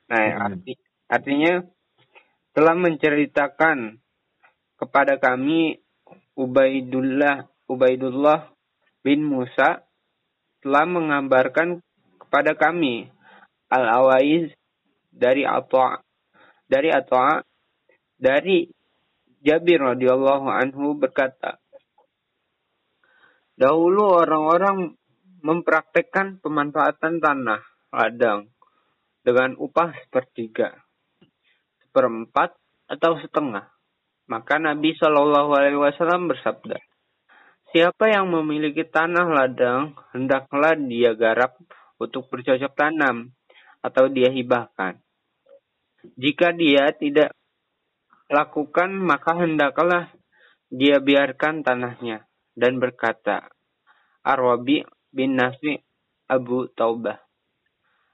[0.09, 0.45] Nah, Hmm.
[0.49, 0.73] arti,
[1.09, 1.53] artinya
[2.53, 3.97] telah menceritakan
[4.77, 5.81] kepada kami
[6.33, 8.49] Ubaidullah Ubaidullah
[9.05, 9.85] bin Musa
[10.61, 11.81] telah mengabarkan
[12.19, 13.09] kepada kami
[13.69, 14.53] Al-Awaiz
[15.13, 16.01] dari Atha
[16.69, 17.45] dari Atha
[18.17, 18.69] dari
[19.43, 21.62] Jabir radhiyallahu anhu berkata
[23.53, 24.97] Dahulu orang-orang
[25.43, 27.61] mempraktekkan pemanfaatan tanah
[27.93, 28.49] ladang
[29.21, 30.73] dengan upah sepertiga,
[31.85, 32.57] seperempat
[32.89, 33.69] atau setengah.
[34.25, 36.79] Maka Nabi Shallallahu Alaihi Wasallam bersabda,
[37.73, 41.57] Siapa yang memiliki tanah ladang, hendaklah dia garap
[41.97, 43.33] untuk bercocok tanam,
[43.83, 45.01] atau dia hibahkan.
[46.15, 47.35] Jika dia tidak
[48.31, 50.07] lakukan, maka hendaklah
[50.71, 53.49] dia biarkan tanahnya, dan berkata,
[54.23, 55.77] Arwabi bin Nafi
[56.29, 57.19] Abu Taubah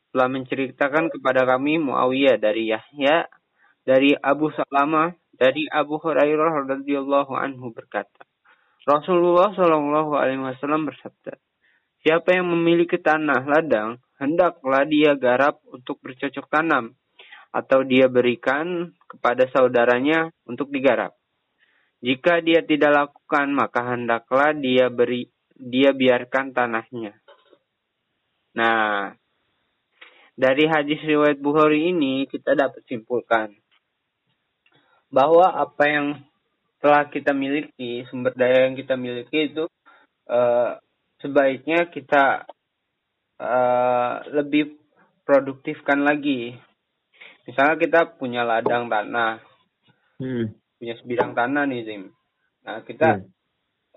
[0.09, 3.29] telah menceritakan kepada kami Muawiyah dari Yahya,
[3.85, 8.25] dari Abu Salamah, dari Abu Hurairah radhiyallahu anhu berkata,
[8.89, 11.37] Rasulullah Shallallahu Alaihi Wasallam bersabda,
[11.99, 16.95] Siapa yang memiliki tanah ladang, hendaklah dia garap untuk bercocok tanam,
[17.51, 21.18] atau dia berikan kepada saudaranya untuk digarap.
[21.99, 25.27] Jika dia tidak lakukan, maka hendaklah dia beri
[25.59, 27.19] dia biarkan tanahnya.
[28.55, 29.11] Nah,
[30.39, 33.51] dari hadis riwayat Bukhari ini kita dapat simpulkan
[35.11, 36.07] bahwa apa yang
[36.79, 39.67] telah kita miliki, sumber daya yang kita miliki itu
[40.31, 40.71] eh,
[41.19, 42.47] sebaiknya kita
[43.43, 44.79] eh, lebih
[45.27, 46.55] produktifkan lagi.
[47.43, 49.43] Misalnya kita punya ladang tanah,
[50.19, 50.51] Hmm.
[50.79, 52.03] Punya sebidang tanah nih Zim.
[52.63, 53.27] Nah kita Hmm.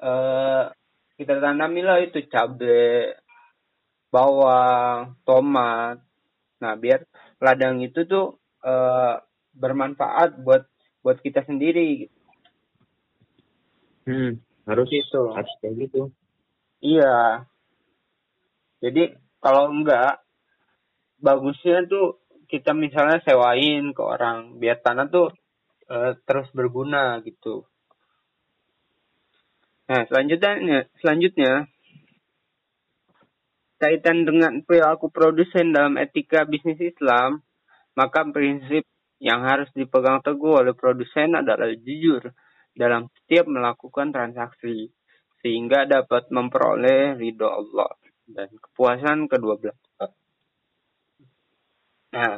[0.02, 0.64] eh
[1.14, 3.14] kita tanamilah itu cabai,
[4.10, 6.02] bawang, tomat.
[6.58, 7.06] Nah biar
[7.38, 9.16] ladang itu tuh eh
[9.54, 10.66] bermanfaat buat
[11.06, 12.10] buat kita sendiri.
[14.06, 14.42] Hmm.
[14.66, 15.22] Harus Gitu.
[15.30, 16.10] harus kayak gitu.
[16.82, 17.46] Iya.
[18.82, 20.18] Jadi kalau enggak
[21.22, 22.18] bagusnya tuh
[22.50, 25.30] kita misalnya sewain ke orang biar tanah tuh
[25.92, 27.68] eh, terus berguna gitu.
[29.92, 31.68] Nah, selanjutnya selanjutnya
[33.76, 37.44] kaitan dengan perilaku produsen dalam etika bisnis Islam,
[37.98, 38.86] maka prinsip
[39.18, 42.32] yang harus dipegang teguh oleh produsen adalah jujur
[42.72, 44.90] dalam setiap melakukan transaksi
[45.42, 47.90] sehingga dapat memperoleh ridho Allah
[48.24, 50.10] dan kepuasan kedua belah pihak.
[52.12, 52.34] Nah,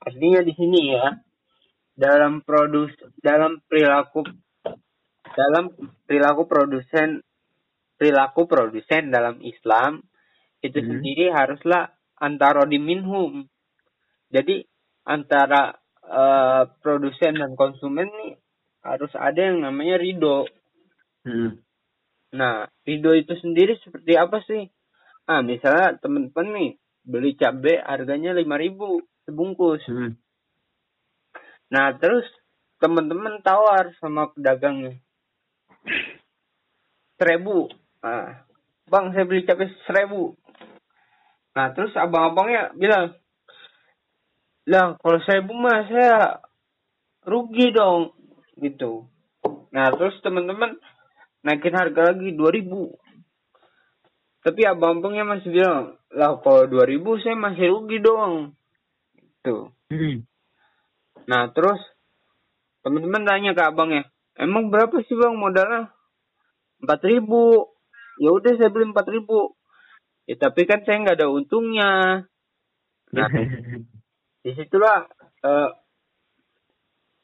[0.00, 1.06] artinya di sini ya
[2.00, 4.24] dalam produs dalam perilaku
[5.36, 5.68] dalam
[6.08, 7.20] perilaku produsen
[8.00, 10.00] perilaku produsen dalam Islam
[10.64, 10.88] itu Hmm.
[10.88, 13.44] sendiri haruslah antara minhum.
[14.32, 14.64] Jadi
[15.04, 15.76] antara
[16.10, 18.34] eh, produsen dan konsumen nih
[18.82, 20.48] harus ada yang namanya ridho.
[21.22, 21.60] Hmm.
[22.34, 24.66] Nah, ridho itu sendiri seperti apa sih?
[25.30, 26.70] Ah, misalnya teman-teman nih
[27.06, 29.84] beli cabai harganya 5000 sebungkus.
[29.86, 30.18] Hmm.
[31.70, 32.26] Nah, terus
[32.82, 34.98] teman-teman tawar sama pedagangnya.
[37.14, 37.70] Seribu.
[38.02, 38.42] Nah,
[38.90, 40.34] bang, saya beli cabai seribu.
[41.54, 43.14] Nah, terus abang-abangnya bilang,
[44.66, 46.42] lah, kalau seribu mah saya
[47.22, 48.14] rugi dong.
[48.58, 49.06] Gitu.
[49.70, 50.74] Nah, terus teman-teman
[51.46, 52.98] naikin harga lagi dua ribu.
[54.40, 58.56] Tapi abang-abangnya masih bilang, lah kalau dua ribu saya masih rugi dong.
[59.44, 59.68] Tuh.
[59.92, 60.24] Hmm.
[61.28, 61.80] Nah, terus
[62.80, 65.92] teman-teman tanya ke abangnya, emang berapa sih bang modalnya?
[66.80, 67.68] Empat ribu.
[68.20, 69.56] Ya udah saya beli empat ribu.
[70.24, 72.24] Ya tapi kan saya nggak ada untungnya.
[73.12, 73.28] Nah,
[74.44, 75.04] di situlah
[75.44, 75.70] eh,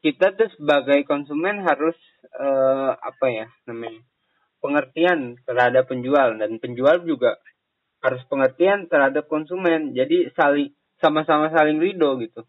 [0.04, 1.96] kita tuh sebagai konsumen harus
[2.36, 4.04] eh, apa ya namanya
[4.60, 7.40] pengertian terhadap penjual dan penjual juga
[8.04, 9.96] harus pengertian terhadap konsumen.
[9.96, 12.44] Jadi saling sama-sama saling ridho gitu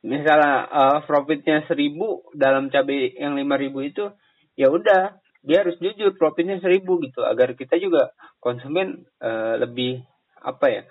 [0.00, 4.08] misalnya uh, profitnya seribu dalam cabai yang lima ribu itu
[4.56, 10.04] ya udah dia harus jujur profitnya seribu gitu agar kita juga konsumen uh, lebih
[10.40, 10.82] apa ya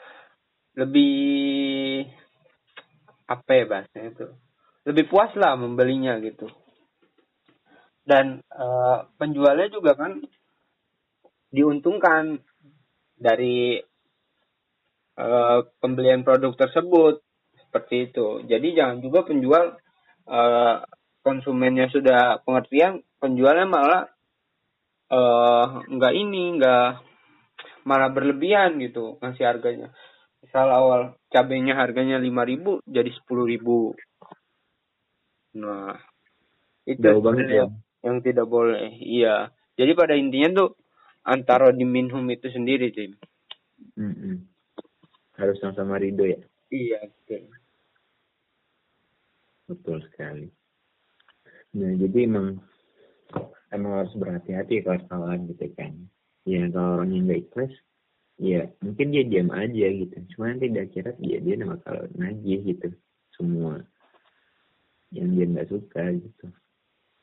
[0.77, 2.05] lebih
[3.29, 4.27] apa ya bahasanya itu
[4.89, 6.49] lebih puas lah membelinya gitu.
[8.01, 10.17] Dan uh, penjualnya juga kan
[11.53, 12.41] diuntungkan
[13.13, 13.77] dari
[15.19, 17.21] uh, pembelian produk tersebut
[17.69, 18.41] seperti itu.
[18.49, 19.77] Jadi jangan juga penjual
[20.25, 20.81] uh,
[21.21, 24.01] konsumennya sudah pengertian, penjualnya malah
[25.13, 27.05] uh, nggak ini, nggak
[27.85, 29.93] malah berlebihan gitu ngasih harganya.
[30.41, 33.93] Misal awal cabenya harganya lima ribu jadi sepuluh ribu.
[35.53, 35.93] Nah,
[36.89, 37.55] itu Jauh banget ya.
[37.63, 38.89] yang, yang tidak boleh.
[38.97, 39.53] Iya.
[39.77, 40.69] Jadi pada intinya tuh
[41.21, 43.13] antara di minhum itu sendiri, Tim.
[43.93, 44.47] Hmm.
[45.37, 46.39] Harus sama-sama ridho ya.
[46.69, 47.49] Iya, betul.
[49.69, 50.49] Betul sekali.
[51.77, 52.57] Nah, jadi emang
[53.69, 55.93] emang harus berhati-hati kalau kawan gitu kan.
[56.49, 57.73] Ya kalau orang yang nggak ikhlas,
[58.41, 60.15] ya mungkin dia diam aja gitu.
[60.33, 62.89] Cuma nanti tidak kira dia dia bakal nagih gitu
[63.37, 63.85] semua
[65.13, 66.45] yang dia nggak suka gitu.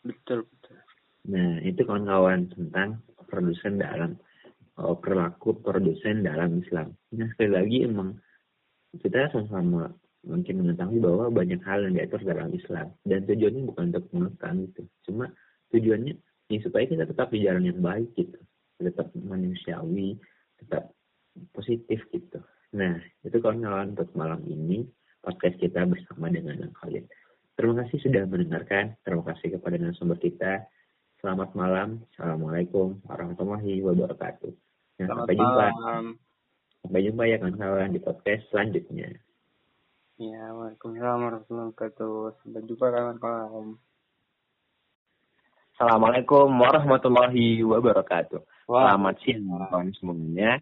[0.06, 0.78] Betul, betul.
[1.26, 4.14] Nah itu kawan-kawan tentang produsen dalam
[4.78, 6.94] oh, perilaku produsen dalam Islam.
[7.18, 8.14] Nah sekali lagi emang
[9.02, 9.90] kita sama-sama
[10.26, 12.90] mungkin mengetahui bahwa banyak hal yang diatur dalam Islam.
[13.06, 15.30] Dan tujuannya bukan untuk mengekang gitu cuma
[15.70, 16.14] tujuannya
[16.50, 18.38] ya supaya kita tetap di jalan yang baik gitu.
[18.82, 20.18] Tetap manusiawi
[20.58, 20.92] tetap
[21.54, 22.42] positif gitu.
[22.74, 24.84] Nah itu kawan-kawan untuk malam ini
[25.22, 27.06] podcast kita bersama dengan Khalid.
[27.56, 28.98] Terima kasih sudah mendengarkan.
[29.00, 30.68] Terima kasih kepada narasumber kita.
[31.24, 32.04] Selamat malam.
[32.12, 34.52] Assalamualaikum warahmatullahi wabarakatuh.
[35.00, 35.66] Nah, Selamat sampai jumpa.
[35.72, 36.04] malam.
[36.86, 39.10] sampai jumpa ya kawan-kawan di podcast selanjutnya
[40.16, 42.40] Ya, Waalaikumsalam warahmatullahi wabarakatuh.
[42.40, 43.76] Sampai jumpa kawan-kawan.
[45.76, 48.40] Assalamualaikum warahmatullahi wabarakatuh.
[48.64, 48.96] Wah.
[48.96, 50.56] Selamat siang kawan semuanya.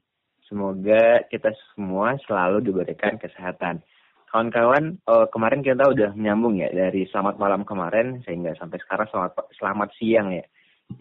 [0.50, 3.78] Semoga kita semua selalu diberikan kesehatan.
[4.34, 9.54] Kawan-kawan, eh, kemarin kita udah menyambung ya dari selamat malam kemarin sehingga sampai sekarang selamat
[9.54, 10.42] selamat siang ya.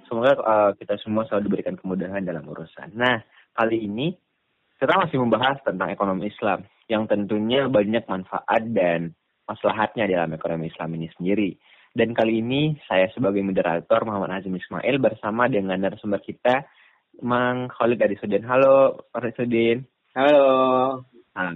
[0.05, 2.93] Semoga eh, kita semua selalu diberikan kemudahan dalam urusan.
[2.93, 3.17] Nah,
[3.57, 4.13] kali ini
[4.77, 9.15] kita masih membahas tentang ekonomi Islam yang tentunya banyak manfaat dan
[9.47, 11.51] maslahatnya dalam ekonomi Islam ini sendiri.
[11.93, 16.65] Dan kali ini saya sebagai moderator Muhammad Azim Ismail bersama dengan narasumber kita
[17.21, 18.41] Mang Khalid dari Sudin.
[18.41, 19.85] Halo, Pak Sudin.
[20.17, 20.49] Halo.
[21.37, 21.53] Nah,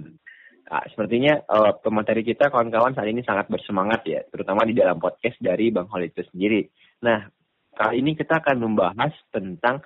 [0.70, 5.34] ah, sepertinya uh, pemateri kita kawan-kawan saat ini sangat bersemangat ya, terutama di dalam podcast
[5.42, 6.62] dari Bang Khalid itu sendiri.
[7.02, 7.26] Nah,
[7.74, 9.82] kali ini kita akan membahas tentang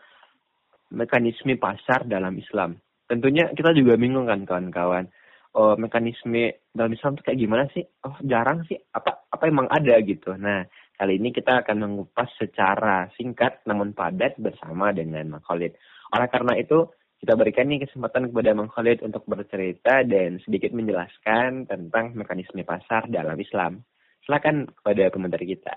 [0.93, 2.77] mekanisme pasar dalam Islam.
[3.09, 5.09] Tentunya kita juga bingung kan kawan-kawan.
[5.53, 7.85] Oh, mekanisme dalam Islam itu kayak gimana sih?
[8.09, 8.81] Oh, jarang sih.
[8.97, 10.33] Apa apa emang ada gitu.
[10.33, 10.65] Nah,
[10.97, 15.77] kali ini kita akan mengupas secara singkat namun padat bersama dengan Mang Khalid.
[16.17, 16.89] Oleh karena itu,
[17.21, 23.13] kita berikan nih kesempatan kepada Mang Khalid untuk bercerita dan sedikit menjelaskan tentang mekanisme pasar
[23.13, 23.85] dalam Islam.
[24.25, 25.77] Silakan kepada pemateri kita.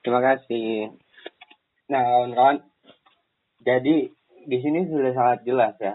[0.00, 0.96] Terima kasih.
[1.92, 2.58] Nah, kawan-kawan,
[3.66, 3.96] jadi
[4.46, 5.94] di sini sudah sangat jelas ya.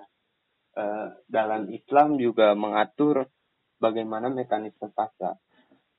[0.71, 3.27] Eh, dalam Islam juga mengatur
[3.75, 5.35] bagaimana mekanisme pasar.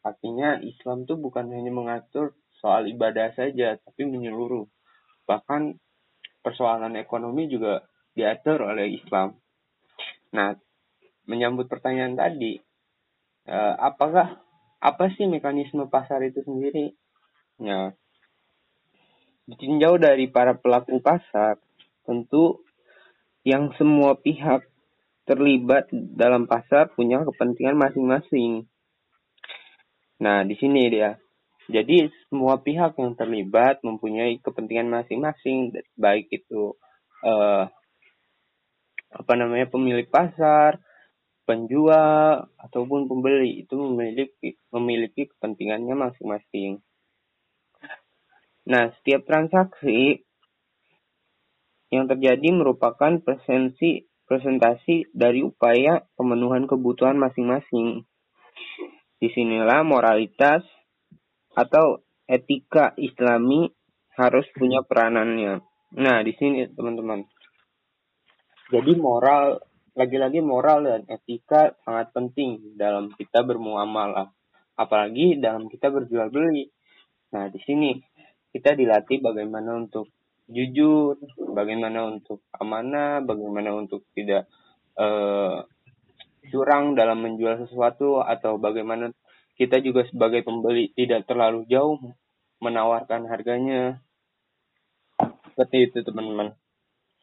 [0.01, 4.64] Artinya Islam itu bukan hanya mengatur soal ibadah saja, tapi menyeluruh.
[5.29, 5.77] Bahkan
[6.41, 7.85] persoalan ekonomi juga
[8.16, 9.37] diatur oleh Islam.
[10.33, 10.57] Nah,
[11.29, 12.57] menyambut pertanyaan tadi,
[13.45, 14.41] eh, apakah
[14.81, 16.97] apa sih mekanisme pasar itu sendiri?
[17.61, 17.93] Ya,
[19.47, 21.61] ditinjau dari para pelaku pasar,
[22.09, 22.64] tentu
[23.43, 24.66] yang semua pihak
[25.26, 28.66] terlibat dalam pasar punya kepentingan masing-masing.
[30.22, 31.18] Nah, di sini dia.
[31.70, 36.74] Jadi semua pihak yang terlibat mempunyai kepentingan masing-masing, baik itu
[37.22, 37.64] eh,
[39.12, 40.82] apa namanya pemilik pasar,
[41.47, 46.82] penjual ataupun pembeli itu memiliki memiliki kepentingannya masing-masing.
[48.62, 50.22] Nah, setiap transaksi
[51.93, 58.09] yang terjadi merupakan presensi presentasi dari upaya pemenuhan kebutuhan masing-masing.
[59.20, 60.64] Di sinilah moralitas
[61.53, 63.68] atau etika islami
[64.16, 65.61] harus punya peranannya.
[66.01, 67.28] Nah, di sini teman-teman.
[68.72, 69.61] Jadi moral,
[69.93, 74.32] lagi-lagi moral dan etika sangat penting dalam kita bermuamalah.
[74.80, 76.72] Apalagi dalam kita berjual beli.
[77.36, 78.01] Nah, di sini
[78.49, 80.09] kita dilatih bagaimana untuk
[80.53, 81.17] jujur,
[81.57, 84.47] bagaimana untuk amanah, bagaimana untuk tidak
[85.01, 85.65] uh,
[86.53, 89.11] curang dalam menjual sesuatu atau bagaimana
[89.57, 91.99] kita juga sebagai pembeli tidak terlalu jauh
[92.61, 94.01] menawarkan harganya.
[95.53, 96.57] Seperti itu teman-teman.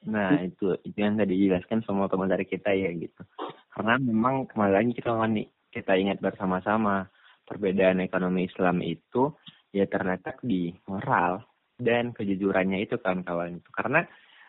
[0.05, 3.25] Nah itu itu yang tadi dijelaskan semua teman dari kita ya gitu.
[3.73, 7.09] Karena memang lagi kita nih kita ingat bersama-sama
[7.43, 9.33] perbedaan ekonomi Islam itu
[9.73, 11.48] ya terletak di moral
[11.79, 14.03] dan kejujurannya itu kawan-kawan itu karena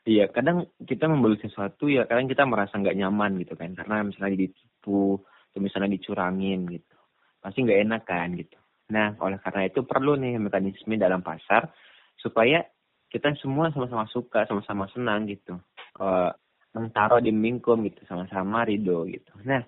[0.05, 3.73] ya kadang kita membeli sesuatu ya kadang kita merasa nggak nyaman gitu kan.
[3.77, 6.97] Karena misalnya ditipu atau misalnya dicurangin gitu.
[7.41, 8.59] Pasti nggak enak kan gitu.
[8.91, 11.71] Nah oleh karena itu perlu nih mekanisme dalam pasar
[12.19, 12.65] supaya
[13.11, 15.59] kita semua sama-sama suka sama-sama senang gitu.
[15.99, 16.31] Uh,
[16.71, 19.33] mentaro di mingkum gitu sama-sama ridho gitu.
[19.45, 19.63] Nah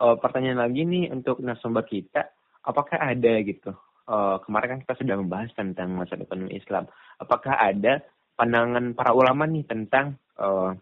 [0.00, 2.32] uh, pertanyaan lagi nih untuk narasumber kita
[2.62, 3.74] apakah ada gitu?
[4.02, 6.90] Uh, kemarin kan kita sudah membahas tentang masa ekonomi Islam.
[7.22, 8.02] Apakah ada
[8.34, 10.74] pandangan para ulama nih tentang uh,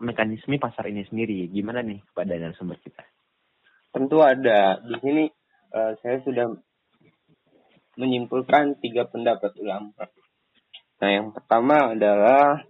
[0.00, 1.52] mekanisme pasar ini sendiri?
[1.52, 3.04] Gimana nih kepada narasumber kita?
[3.92, 4.80] Tentu ada.
[4.80, 5.28] Di sini
[5.76, 6.48] uh, saya sudah
[8.00, 10.08] menyimpulkan tiga pendapat ulama.
[11.02, 12.64] Nah, yang pertama adalah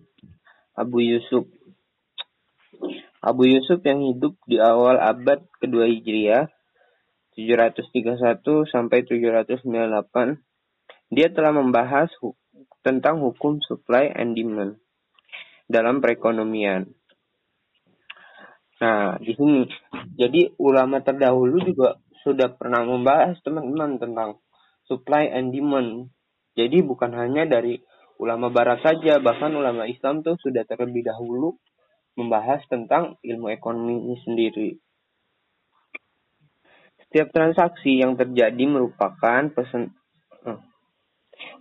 [0.74, 1.47] Abu Yusuf.
[3.22, 6.51] Abu Yusuf yang hidup di awal abad kedua Hijriah
[7.38, 10.51] 731 sampai 798
[11.12, 12.32] dia telah membahas hu
[12.80, 14.80] tentang hukum supply and demand
[15.68, 16.88] dalam perekonomian.
[18.80, 19.68] Nah, di sini
[20.16, 24.40] jadi ulama terdahulu juga sudah pernah membahas teman-teman tentang
[24.88, 26.08] supply and demand.
[26.56, 27.76] Jadi bukan hanya dari
[28.16, 31.60] ulama barat saja, bahkan ulama Islam tuh sudah terlebih dahulu
[32.16, 34.70] membahas tentang ilmu ekonomi ini sendiri.
[37.04, 39.48] Setiap transaksi yang terjadi merupakan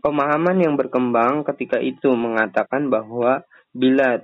[0.04, 4.20] pemahaman yang berkembang ketika itu mengatakan bahwa bila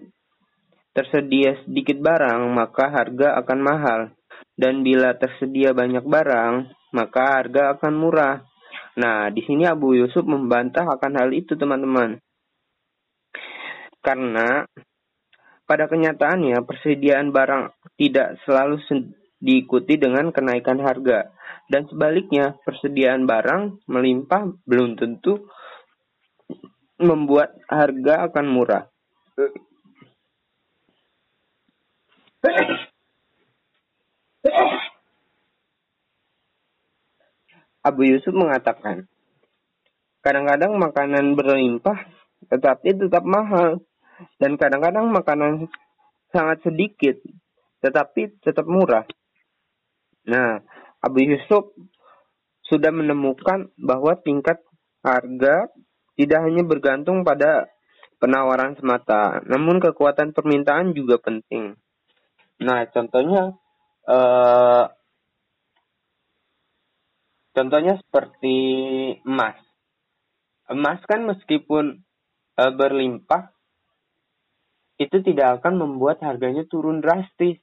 [0.91, 4.01] tersedia sedikit barang maka harga akan mahal
[4.57, 8.35] dan bila tersedia banyak barang maka harga akan murah.
[8.97, 12.17] Nah, di sini Abu Yusuf membantah akan hal itu, teman-teman.
[14.01, 14.65] Karena
[15.67, 18.81] pada kenyataannya persediaan barang tidak selalu
[19.37, 21.29] diikuti dengan kenaikan harga.
[21.67, 25.51] Dan sebaliknya, persediaan barang melimpah belum tentu
[26.97, 28.83] membuat harga akan murah.
[37.83, 39.07] Abu Yusuf mengatakan,
[40.23, 42.07] kadang-kadang makanan berlimpah
[42.47, 43.83] tetapi tetap mahal
[44.39, 45.71] dan kadang-kadang makanan
[46.31, 47.15] sangat sedikit
[47.79, 49.07] tetapi tetap murah.
[50.27, 50.59] Nah,
[51.01, 51.71] Abu Yusuf
[52.67, 54.59] sudah menemukan bahwa tingkat
[55.05, 55.71] harga
[56.17, 57.69] tidak hanya bergantung pada
[58.17, 61.77] penawaran semata, namun kekuatan permintaan juga penting.
[62.65, 63.53] Nah, contohnya
[64.09, 64.85] eh,
[67.53, 68.57] contohnya seperti
[69.21, 69.57] emas.
[70.67, 72.01] Emas kan meskipun
[72.57, 73.53] eh, berlimpah
[74.97, 77.61] itu tidak akan membuat harganya turun drastis.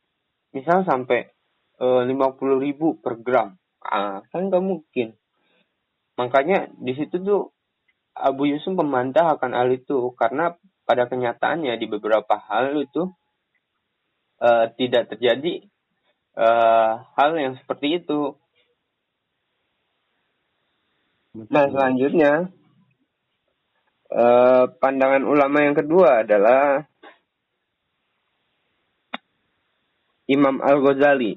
[0.55, 1.34] Misal sampai
[1.83, 5.19] lima puluh ribu per gram ah, kan nggak mungkin
[6.15, 7.55] makanya di situ tuh
[8.15, 10.55] Abu Yusuf membantah akan hal itu karena
[10.87, 13.11] pada kenyataannya di beberapa hal itu
[14.39, 15.67] uh, tidak terjadi
[16.39, 18.39] uh, hal yang seperti itu.
[21.35, 22.55] Nah selanjutnya
[24.15, 26.87] uh, pandangan ulama yang kedua adalah
[30.31, 31.37] Imam Al Ghazali.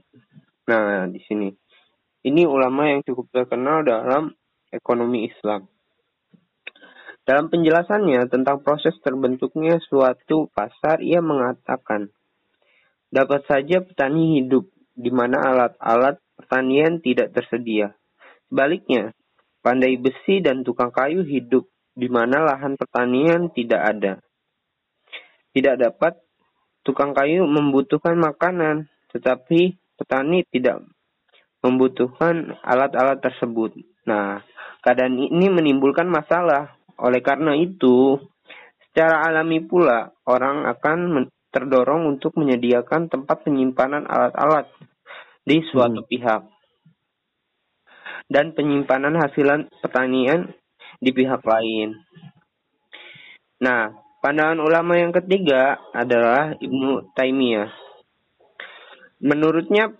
[0.67, 1.47] Nah di sini
[2.27, 4.35] ini ulama yang cukup terkenal dalam
[4.67, 5.63] ekonomi Islam.
[7.27, 12.07] Dalam penjelasannya tentang proses terbentuknya suatu pasar, ia mengatakan,
[13.11, 17.95] dapat saja petani hidup di mana alat-alat pertanian tidak tersedia.
[18.47, 19.11] Sebaliknya,
[19.59, 24.13] pandai besi dan tukang kayu hidup di mana lahan pertanian tidak ada.
[25.51, 26.15] Tidak dapat
[26.87, 30.85] tukang kayu membutuhkan makanan, tetapi petani tidak
[31.65, 33.75] membutuhkan alat-alat tersebut.
[34.05, 34.39] Nah,
[34.85, 38.21] keadaan ini menimbulkan masalah oleh karena itu,
[38.89, 44.69] secara alami pula orang akan terdorong untuk menyediakan tempat penyimpanan alat-alat
[45.47, 46.09] di suatu hmm.
[46.09, 46.41] pihak
[48.27, 50.51] dan penyimpanan hasilan pertanian
[50.99, 51.95] di pihak lain.
[53.63, 57.86] Nah, pandangan ulama yang ketiga adalah Ibnu Taimiyah.
[59.17, 59.93] Menurutnya,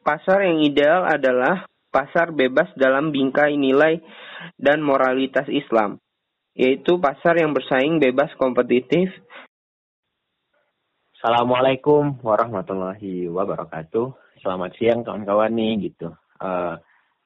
[0.00, 4.00] pasar yang ideal adalah pasar bebas dalam bingkai nilai
[4.56, 6.00] dan moralitas Islam
[6.52, 9.08] yaitu pasar yang bersaing bebas kompetitif.
[11.16, 14.12] Assalamualaikum warahmatullahi wabarakatuh.
[14.42, 16.12] Selamat siang kawan-kawan nih gitu.
[16.42, 16.74] eh,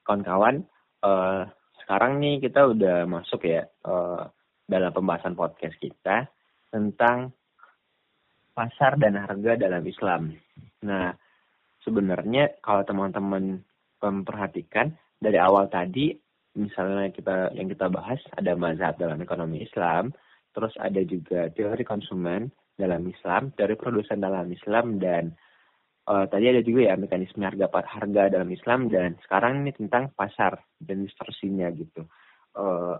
[0.05, 0.61] kawan-kawan,
[1.01, 1.49] uh,
[1.81, 4.29] sekarang nih kita udah masuk ya uh,
[4.69, 6.29] dalam pembahasan podcast kita
[6.69, 7.33] tentang
[8.53, 10.37] pasar dan harga dalam Islam.
[10.85, 11.11] Nah,
[11.87, 13.63] sebenarnya kalau teman-teman
[14.03, 14.91] memperhatikan
[15.23, 16.11] dari awal tadi
[16.59, 20.11] misalnya kita yang kita bahas ada mazhab dalam ekonomi Islam,
[20.51, 25.31] terus ada juga teori konsumen dalam Islam, teori produsen dalam Islam dan
[26.09, 30.59] uh, tadi ada juga ya mekanisme harga harga dalam Islam dan sekarang ini tentang pasar
[30.81, 32.03] dan distorsinya gitu.
[32.57, 32.97] Uh,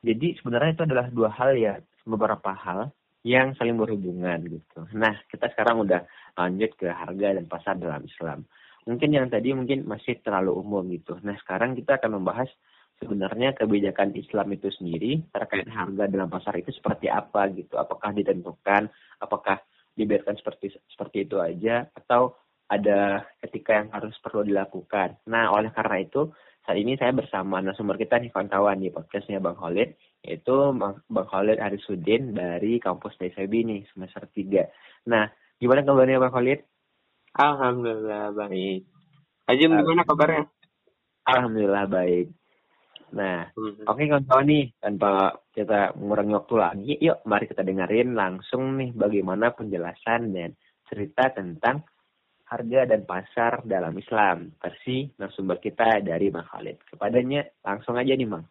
[0.00, 2.92] jadi sebenarnya itu adalah dua hal ya beberapa hal
[3.24, 4.84] yang saling berhubungan gitu.
[4.92, 6.04] Nah kita sekarang udah
[6.36, 8.44] lanjut ke harga dan pasar dalam Islam.
[8.84, 11.16] Mungkin yang tadi mungkin masih terlalu umum gitu.
[11.24, 12.52] Nah sekarang kita akan membahas
[13.00, 17.80] sebenarnya kebijakan Islam itu sendiri terkait harga dalam pasar itu seperti apa gitu.
[17.80, 18.92] Apakah ditentukan,
[19.24, 19.56] apakah
[19.96, 22.36] dibiarkan seperti seperti itu aja atau
[22.68, 25.20] ada ketika yang harus perlu dilakukan.
[25.28, 26.32] Nah, oleh karena itu
[26.64, 29.92] saat ini saya bersama narasumber kita nih kawan-kawan di podcastnya Bang Khalid
[30.24, 35.12] yaitu Bang Khalid Arisudin dari kampus TSB nih semester 3.
[35.12, 35.28] Nah,
[35.60, 36.64] gimana kabarnya Bang Khalid?
[37.36, 38.88] Alhamdulillah baik.
[39.44, 40.48] Ajim gimana kabarnya?
[41.28, 42.32] Alhamdulillah baik.
[43.14, 43.86] Nah, hmm.
[43.86, 48.90] oke okay, kawan-kawan nih, tanpa kita mengurangi waktu lagi, yuk mari kita dengerin langsung nih
[48.90, 50.50] bagaimana penjelasan dan
[50.88, 51.86] cerita tentang
[52.48, 56.82] harga dan pasar dalam Islam versi narasumber kita dari Bang Khalid.
[56.90, 58.44] Kepadanya langsung aja nih, Bang.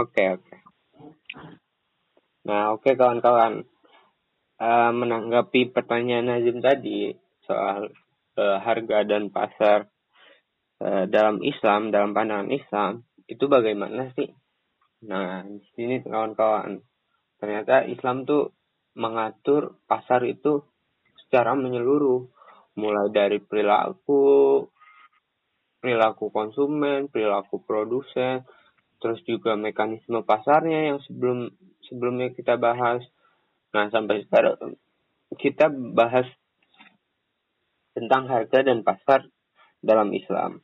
[0.00, 0.44] Oke, okay, oke.
[0.48, 0.69] Okay.
[2.46, 3.64] Nah, oke okay, kawan-kawan.
[4.60, 7.16] Uh, menanggapi pertanyaan Nazim tadi
[7.48, 7.88] soal
[8.36, 9.88] uh, harga dan pasar
[10.84, 14.28] uh, dalam Islam, dalam pandangan Islam, itu bagaimana sih?
[15.08, 16.76] Nah, di sini kawan-kawan,
[17.40, 18.52] ternyata Islam tuh
[19.00, 20.60] mengatur pasar itu
[21.24, 22.28] secara menyeluruh,
[22.76, 24.66] mulai dari perilaku,
[25.80, 28.44] perilaku konsumen, perilaku produsen,
[29.00, 31.48] terus juga mekanisme pasarnya yang sebelum
[31.88, 33.00] sebelumnya kita bahas.
[33.72, 34.76] Nah, sampai sekarang
[35.40, 36.28] kita bahas
[37.96, 39.26] tentang harga dan pasar
[39.80, 40.62] dalam Islam.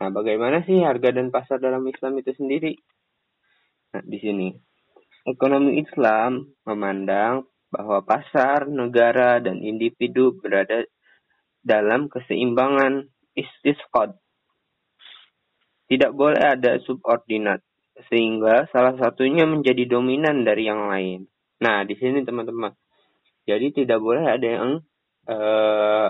[0.00, 2.72] Nah, bagaimana sih harga dan pasar dalam Islam itu sendiri?
[3.96, 4.48] Nah, di sini.
[5.28, 10.88] Ekonomi Islam memandang bahwa pasar, negara, dan individu berada
[11.60, 14.16] dalam keseimbangan istisqad.
[15.90, 17.66] Tidak boleh ada subordinat,
[18.06, 21.26] sehingga salah satunya menjadi dominan dari yang lain.
[21.58, 22.70] Nah, di sini teman-teman.
[23.42, 24.78] Jadi tidak boleh ada yang
[25.26, 26.08] uh,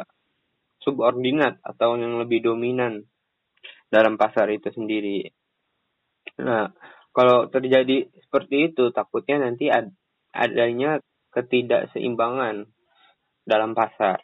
[0.84, 3.08] subordinat atau yang lebih dominan
[3.88, 5.32] dalam pasar itu sendiri.
[6.44, 6.68] Nah,
[7.10, 9.90] kalau terjadi seperti itu, takutnya nanti ad,
[10.30, 11.02] adanya
[11.34, 12.68] ketidakseimbangan
[13.42, 14.22] dalam pasar.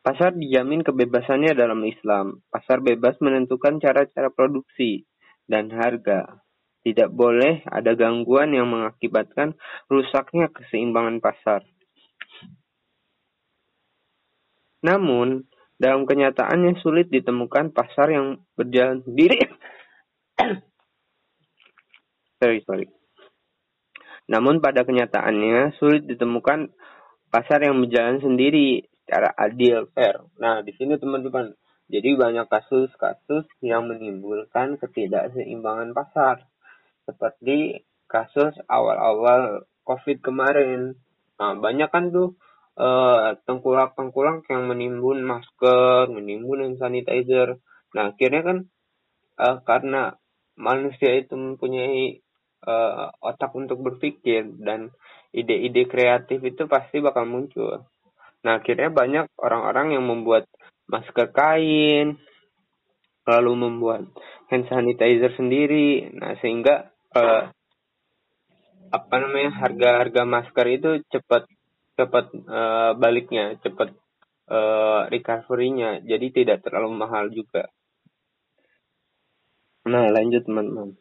[0.00, 2.40] Pasar dijamin kebebasannya dalam Islam.
[2.48, 5.04] Pasar bebas menentukan cara-cara produksi
[5.44, 6.40] dan harga.
[6.86, 9.58] Tidak boleh ada gangguan yang mengakibatkan
[9.90, 11.66] rusaknya keseimbangan pasar.
[14.78, 15.42] Namun,
[15.78, 19.38] dalam kenyataannya sulit ditemukan pasar yang berjalan sendiri
[22.42, 22.86] sorry sorry.
[24.28, 26.74] Namun pada kenyataannya sulit ditemukan
[27.30, 30.20] pasar yang berjalan sendiri secara adil fair.
[30.36, 31.56] Nah di sini teman-teman
[31.88, 36.44] jadi banyak kasus-kasus yang menimbulkan ketidakseimbangan pasar
[37.08, 41.00] seperti kasus awal-awal COVID kemarin.
[41.40, 42.36] Nah banyak kan tuh
[42.76, 47.56] uh, tengkulak-tengkulak yang menimbun masker, menimbun hand sanitizer.
[47.96, 48.58] Nah akhirnya kan
[49.40, 50.20] uh, karena
[50.60, 52.20] manusia itu mempunyai
[52.68, 54.92] uh, otak untuk berpikir dan
[55.32, 57.88] ide-ide kreatif itu pasti bakal muncul.
[58.46, 60.46] Nah, akhirnya banyak orang-orang yang membuat
[60.86, 62.18] masker kain,
[63.26, 64.08] lalu membuat
[64.48, 66.08] hand sanitizer sendiri.
[66.14, 67.50] Nah, sehingga uh,
[68.88, 71.44] apa namanya harga-harga masker itu cepat
[71.98, 73.92] cepat uh, baliknya, cepat
[74.48, 76.00] uh, recovery-nya.
[76.06, 77.68] Jadi tidak terlalu mahal juga.
[79.88, 80.94] Nah, lanjut teman-teman.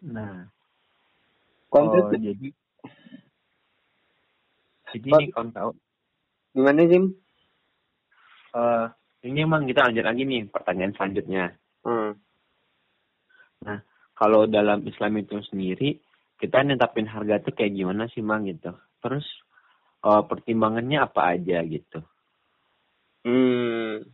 [0.00, 0.48] Nah,
[1.70, 2.50] Konten oh, jadi
[4.94, 5.18] jadi Pak.
[5.20, 5.70] nih kawan tahu
[6.50, 7.02] gimana sih?
[8.50, 8.86] eh
[9.20, 11.44] ini emang kita lanjut lagi nih pertanyaan selanjutnya.
[11.84, 12.16] Hmm.
[14.16, 15.96] Kalau dalam Islam itu sendiri
[16.40, 18.72] kita netapin harga tuh kayak gimana sih mang gitu.
[19.04, 19.24] Terus
[20.04, 22.00] eh, pertimbangannya apa aja gitu.
[23.24, 24.04] Hmm.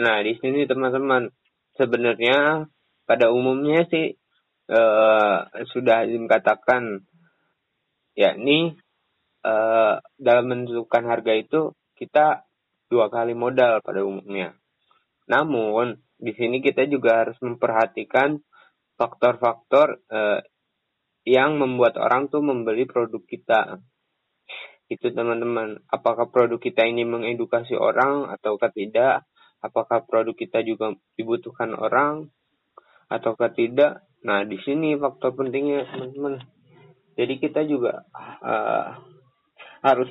[0.00, 1.28] Nah, di sini teman-teman
[1.76, 2.64] sebenarnya
[3.04, 4.16] pada umumnya sih
[4.72, 5.38] eh,
[5.72, 7.04] sudah dikatakan
[8.16, 8.76] yakni
[9.44, 11.60] eh, dalam menentukan harga itu
[11.96, 12.44] kita
[12.90, 14.56] dua kali modal pada umumnya.
[15.30, 18.36] Namun di sini kita juga harus memperhatikan
[18.98, 20.40] faktor-faktor eh,
[21.24, 23.80] yang membuat orang tuh membeli produk kita.
[24.90, 25.86] Itu teman-teman.
[25.86, 29.28] Apakah produk kita ini mengedukasi orang ataukah tidak?
[29.62, 32.26] Apakah produk kita juga dibutuhkan orang
[33.06, 34.02] ataukah tidak?
[34.26, 36.42] Nah, di sini faktor pentingnya teman-teman.
[37.14, 38.08] Jadi kita juga
[38.40, 39.09] uh,
[39.80, 40.08] harus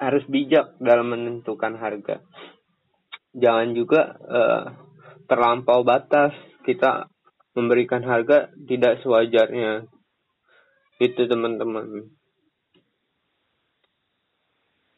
[0.00, 2.24] harus bijak dalam menentukan harga.
[3.36, 4.64] Jangan juga uh,
[5.28, 7.06] terlampau batas kita
[7.54, 9.86] memberikan harga tidak sewajarnya.
[11.00, 12.12] Itu teman-teman.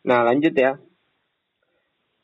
[0.03, 0.79] Nah, lanjut ya.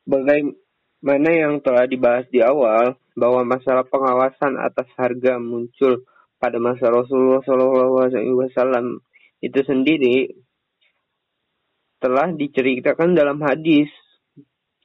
[0.08, 6.02] Bagaimana yang telah dibahas di awal bahwa masalah pengawasan atas harga muncul
[6.38, 9.02] pada masa Rasulullah SAW
[9.42, 10.32] itu sendiri
[11.98, 13.90] telah diceritakan dalam hadis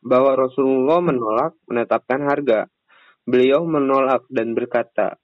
[0.03, 2.67] bahwa Rasulullah menolak menetapkan harga.
[3.23, 5.15] Beliau menolak dan berkata,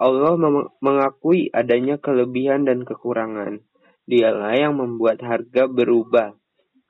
[0.00, 0.38] Allah
[0.80, 3.60] mengakui adanya kelebihan dan kekurangan.
[4.08, 6.32] Dialah yang membuat harga berubah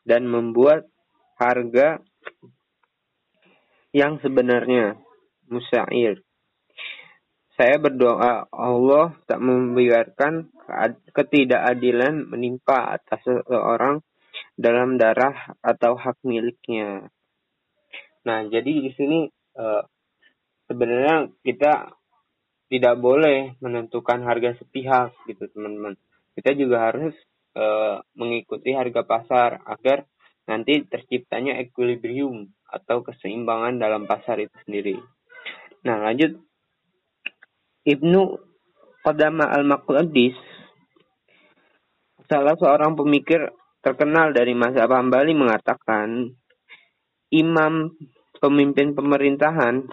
[0.07, 0.87] dan membuat
[1.35, 1.99] harga
[3.91, 5.01] yang sebenarnya
[5.51, 6.23] musyair.
[7.59, 10.47] Saya berdoa Allah tak membiarkan
[11.11, 13.99] ketidakadilan menimpa atas seseorang
[14.59, 17.07] dalam darah atau hak miliknya.
[18.27, 19.83] Nah, jadi di sini eh,
[20.67, 21.95] sebenarnya kita
[22.69, 25.95] tidak boleh menentukan harga sepihak gitu, teman-teman.
[26.35, 27.15] Kita juga harus
[27.55, 30.03] eh, mengikuti harga pasar agar
[30.51, 34.99] nanti terciptanya equilibrium atau keseimbangan dalam pasar itu sendiri.
[35.87, 36.35] Nah, lanjut
[37.87, 38.23] Ibnu
[39.07, 40.37] Qadama al-Maqdis
[42.29, 43.49] salah seorang pemikir
[43.81, 46.35] terkenal dari masa Hambali mengatakan
[47.31, 47.95] imam
[48.39, 49.87] pemimpin pemerintahan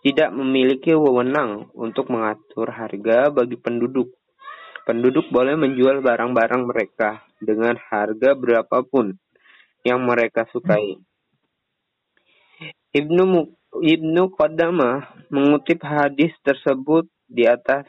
[0.00, 4.16] tidak memiliki wewenang untuk mengatur harga bagi penduduk.
[4.88, 9.20] Penduduk boleh menjual barang-barang mereka dengan harga berapapun
[9.84, 10.96] yang mereka sukai.
[12.90, 13.24] Ibnu
[13.70, 17.86] Ibnu Qadamah mengutip hadis tersebut di atas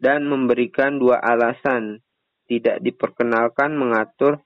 [0.00, 2.00] dan memberikan dua alasan
[2.48, 4.40] tidak diperkenalkan mengatur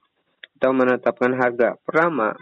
[0.58, 1.78] atau menetapkan harga.
[1.86, 2.34] Pertama,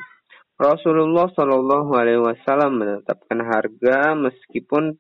[0.57, 4.97] Rasulullah Shallallahu Alaihi Wasallam menetapkan harga meskipun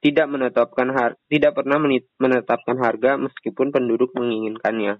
[0.00, 1.76] tidak menetapkan har tidak pernah
[2.16, 4.96] menetapkan harga meskipun penduduk menginginkannya.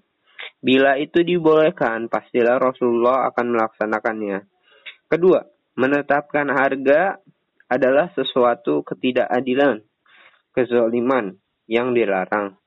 [0.61, 4.45] Bila itu dibolehkan, pastilah Rasulullah akan melaksanakannya.
[5.09, 5.41] Kedua,
[5.79, 7.17] menetapkan harga
[7.71, 9.81] adalah sesuatu ketidakadilan,
[10.53, 12.61] kezaliman yang dilarang.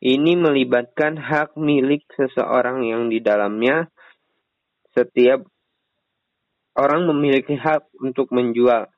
[0.00, 3.92] Ini melibatkan hak milik seseorang yang di dalamnya
[4.96, 5.44] setiap
[6.72, 8.88] orang memiliki hak untuk menjual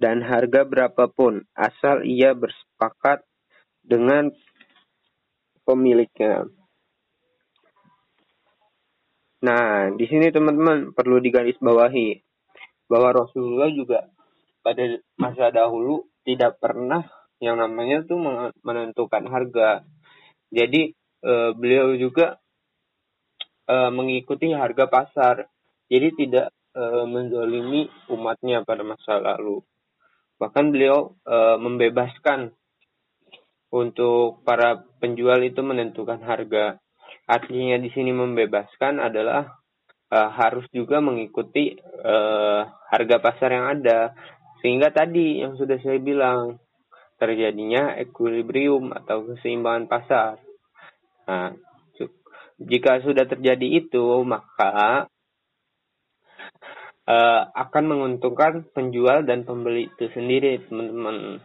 [0.00, 3.22] dan harga berapapun asal ia bersepakat
[3.84, 4.32] dengan
[5.68, 6.48] pemiliknya.
[9.42, 12.22] Nah, di sini teman-teman perlu digarisbawahi
[12.86, 14.06] bahwa Rasulullah juga
[14.62, 14.86] pada
[15.18, 17.02] masa dahulu tidak pernah
[17.42, 18.22] yang namanya tuh
[18.62, 19.82] menentukan harga.
[20.52, 20.92] Jadi
[21.24, 22.36] uh, beliau juga
[23.72, 25.48] uh, mengikuti harga pasar.
[25.88, 29.64] Jadi tidak uh, menzolimi umatnya pada masa lalu.
[30.36, 32.52] Bahkan beliau uh, membebaskan
[33.72, 36.76] untuk para penjual itu menentukan harga.
[37.24, 39.48] Artinya di sini membebaskan adalah
[40.12, 44.12] uh, harus juga mengikuti uh, harga pasar yang ada.
[44.60, 46.60] Sehingga tadi yang sudah saya bilang
[47.22, 50.42] terjadinya equilibrium atau keseimbangan pasar.
[51.30, 51.54] Nah,
[52.58, 55.06] jika sudah terjadi itu, maka
[57.06, 61.38] uh, akan menguntungkan penjual dan pembeli itu sendiri, teman-teman.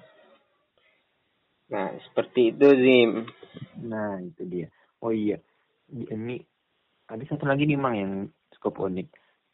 [1.68, 3.12] Nah, seperti itu, Zim.
[3.86, 4.68] Nah, itu dia.
[5.02, 5.38] Oh iya,
[5.94, 6.42] ini
[7.06, 8.14] ada satu lagi nih, Mang, yang
[8.58, 9.08] cukup unik.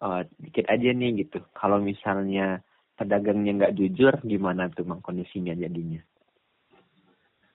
[0.03, 1.39] Uh, dikit aja nih gitu.
[1.55, 2.59] Kalau misalnya
[2.99, 6.03] pedagangnya nggak jujur, gimana tuh, Mang, kondisinya jadinya?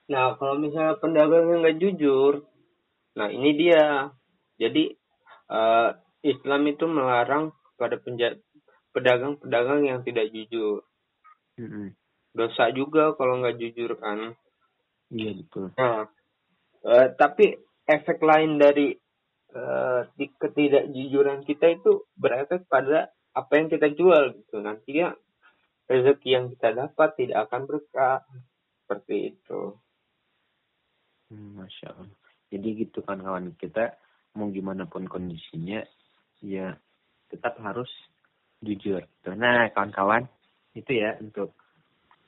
[0.09, 2.49] Nah, kalau misalnya pedagangnya nggak jujur,
[3.13, 4.09] nah ini dia.
[4.57, 4.91] Jadi
[5.53, 5.93] uh,
[6.25, 7.95] Islam itu melarang pada
[8.91, 10.83] pedagang-pedagang yang tidak jujur.
[11.61, 11.95] Mm-hmm.
[12.35, 14.33] Dosa juga kalau nggak jujur kan.
[15.13, 15.71] Iya betul.
[15.77, 16.09] Nah,
[16.83, 17.55] uh, tapi
[17.85, 18.97] efek lain dari
[19.53, 24.57] uh, ketidakjujuran kita itu berefek pada apa yang kita jual gitu.
[24.59, 25.13] Nantinya
[25.89, 28.21] rezeki yang kita dapat tidak akan berkah
[28.85, 29.77] seperti itu.
[31.29, 32.17] Hmm, Masya Allah.
[32.49, 33.93] Jadi gitu kan kawan kita
[34.33, 35.85] mau gimana pun kondisinya
[36.41, 36.73] ya
[37.29, 37.89] tetap harus
[38.65, 39.05] jujur.
[39.37, 40.25] Nah kawan-kawan
[40.73, 41.53] itu ya untuk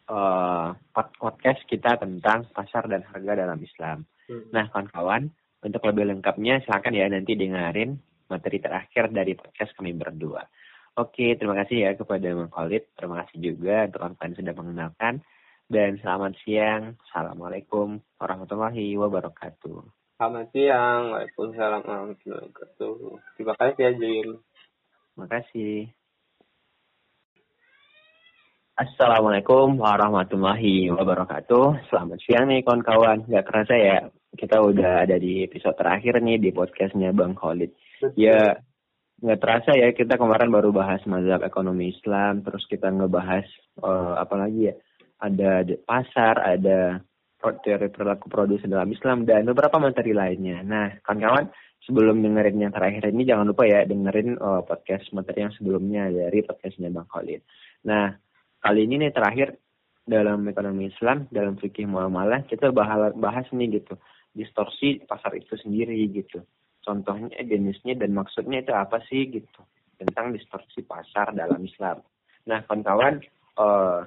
[0.10, 4.06] uh, podcast kita tentang pasar dan harga dalam Islam.
[4.30, 4.46] Hmm.
[4.54, 7.98] Nah kawan-kawan untuk lebih lengkapnya silahkan ya nanti dengerin
[8.30, 10.46] materi terakhir dari podcast kami berdua.
[11.00, 12.84] Oke, terima kasih ya kepada Bang Khalid.
[13.00, 15.14] Terima kasih juga untuk kawan-kawan sudah mengenalkan
[15.72, 17.00] dan selamat siang.
[17.08, 19.80] Assalamualaikum warahmatullahi wabarakatuh.
[20.20, 21.16] Selamat siang.
[21.16, 22.96] Waalaikumsalam warahmatullahi wabarakatuh.
[23.40, 24.28] Terima kasih ya, Jim.
[25.16, 25.76] Terima kasih.
[28.76, 31.88] Assalamualaikum warahmatullahi wabarakatuh.
[31.88, 33.24] Selamat siang nih kawan-kawan.
[33.32, 33.98] Gak kerasa ya,
[34.36, 37.72] kita udah ada di episode terakhir nih di podcastnya Bang Khalid.
[38.20, 38.60] Ya,
[39.22, 43.46] nggak terasa ya kita kemarin baru bahas mazhab ekonomi Islam, terus kita ngebahas
[43.86, 44.76] uh, apa lagi ya,
[45.22, 47.00] ada pasar, ada
[47.42, 50.62] teori perilaku produsen dalam Islam dan beberapa materi lainnya.
[50.62, 51.50] Nah, kawan-kawan,
[51.86, 56.46] sebelum dengerin yang terakhir ini jangan lupa ya dengerin uh, podcast materi yang sebelumnya dari
[56.46, 57.42] podcastnya Bang Khalid.
[57.90, 58.14] Nah,
[58.62, 59.58] kali ini nih terakhir
[60.06, 63.98] dalam ekonomi Islam, dalam fikih muamalah kita bahas, bahas nih gitu
[64.32, 66.42] distorsi pasar itu sendiri gitu.
[66.82, 69.62] Contohnya jenisnya dan maksudnya itu apa sih gitu
[70.02, 72.02] tentang distorsi pasar dalam Islam.
[72.50, 73.22] Nah, kawan-kawan,
[73.62, 74.02] uh,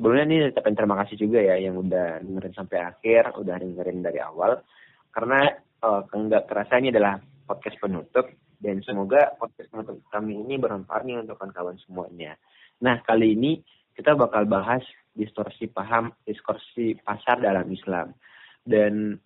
[0.00, 4.16] sebelumnya nih ucapin terima kasih juga ya yang udah dengerin sampai akhir, udah dengerin dari
[4.24, 4.64] awal.
[5.12, 5.44] Karena
[5.84, 11.20] uh, enggak terasa ini adalah podcast penutup dan semoga podcast penutup kami ini bermanfaat nih
[11.20, 12.40] untuk kawan-kawan semuanya.
[12.80, 13.60] Nah, kali ini
[13.92, 14.80] kita bakal bahas
[15.12, 18.16] distorsi paham, distorsi pasar dalam Islam.
[18.64, 19.20] Dan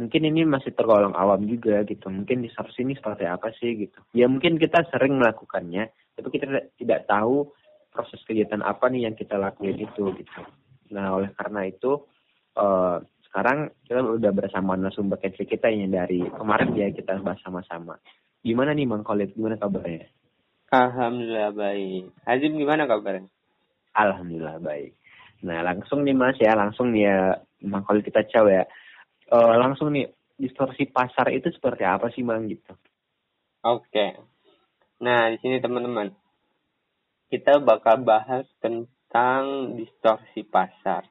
[0.00, 2.08] mungkin ini masih tergolong awam juga gitu.
[2.08, 4.00] Mungkin distorsi ini seperti apa sih gitu.
[4.16, 7.52] Ya mungkin kita sering melakukannya, tapi kita tidak tahu
[7.96, 10.40] proses kegiatan apa nih yang kita lakuin itu gitu.
[10.92, 12.04] Nah oleh karena itu
[12.60, 17.96] uh, sekarang kita udah bersama narasumber kecil kita ini dari kemarin ya kita bahas sama-sama.
[18.44, 19.32] Gimana nih Mang Khalid?
[19.32, 20.12] Gimana kabarnya?
[20.68, 22.12] Alhamdulillah baik.
[22.28, 23.32] Azim gimana kabarnya?
[23.96, 24.92] Alhamdulillah baik.
[25.44, 27.18] Nah langsung nih Mas ya, langsung nih ya
[27.64, 28.68] Mang Khalid kita caw ya.
[29.26, 32.76] Uh, langsung nih distorsi pasar itu seperti apa sih Mang gitu?
[33.64, 33.88] Oke.
[33.90, 34.10] Okay.
[35.02, 36.12] Nah di sini teman-teman
[37.26, 41.06] kita bakal bahas tentang distorsi pasar.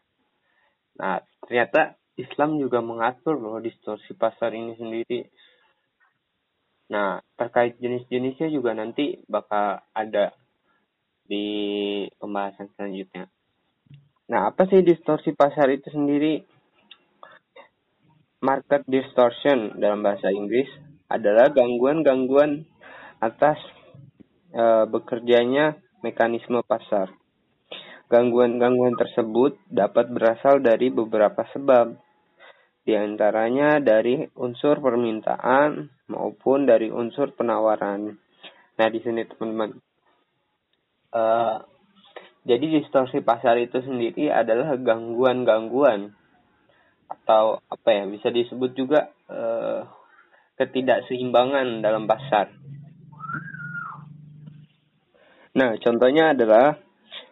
[0.96, 5.28] Nah, ternyata Islam juga mengatur loh distorsi pasar ini sendiri.
[6.92, 10.32] Nah, terkait jenis-jenisnya juga nanti bakal ada
[11.26, 13.28] di pembahasan selanjutnya.
[14.32, 16.42] Nah, apa sih distorsi pasar itu sendiri?
[18.46, 20.70] Market distortion dalam bahasa Inggris
[21.10, 22.66] adalah gangguan-gangguan
[23.18, 23.58] atas
[24.54, 27.10] e, bekerjanya mekanisme pasar.
[28.06, 31.98] Gangguan-gangguan tersebut dapat berasal dari beberapa sebab,
[32.86, 38.14] di antaranya dari unsur permintaan maupun dari unsur penawaran.
[38.78, 39.82] Nah, di sini teman-teman,
[41.18, 41.66] uh,
[42.46, 46.14] jadi distorsi pasar itu sendiri adalah gangguan-gangguan
[47.10, 49.82] atau apa ya bisa disebut juga uh,
[50.62, 52.54] ketidakseimbangan dalam pasar
[55.56, 56.76] Nah, contohnya adalah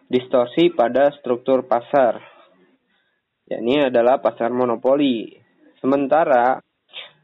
[0.08, 2.20] distorsi pada struktur pasar.
[3.44, 5.28] Ini adalah pasar monopoli.
[5.76, 6.56] Sementara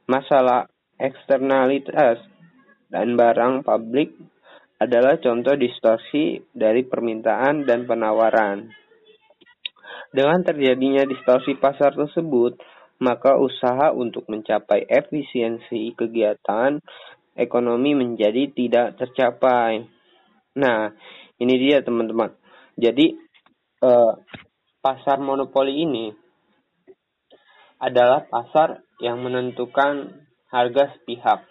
[0.04, 0.68] masalah
[1.00, 2.20] eksternalitas
[2.92, 4.12] dan barang publik
[4.76, 8.68] adalah contoh distorsi dari permintaan dan penawaran.
[10.10, 12.60] Dengan terjadinya distorsi pasar tersebut,
[13.00, 16.76] maka usaha untuk mencapai efisiensi kegiatan
[17.32, 19.99] ekonomi menjadi tidak tercapai.
[20.56, 20.90] Nah,
[21.38, 22.34] ini dia teman-teman.
[22.74, 23.14] Jadi
[23.84, 24.12] eh,
[24.80, 26.10] pasar monopoli ini
[27.80, 31.46] adalah pasar yang menentukan harga sepihak.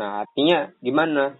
[0.00, 1.38] Nah, artinya gimana?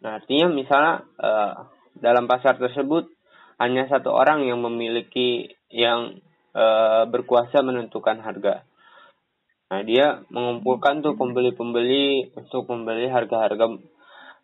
[0.00, 1.54] Nah, artinya misalnya eh,
[2.00, 3.10] dalam pasar tersebut
[3.60, 6.16] hanya satu orang yang memiliki yang
[6.56, 8.64] uh, berkuasa menentukan harga.
[9.70, 13.70] Nah, dia mengumpulkan tuh pembeli-pembeli untuk membeli harga-harga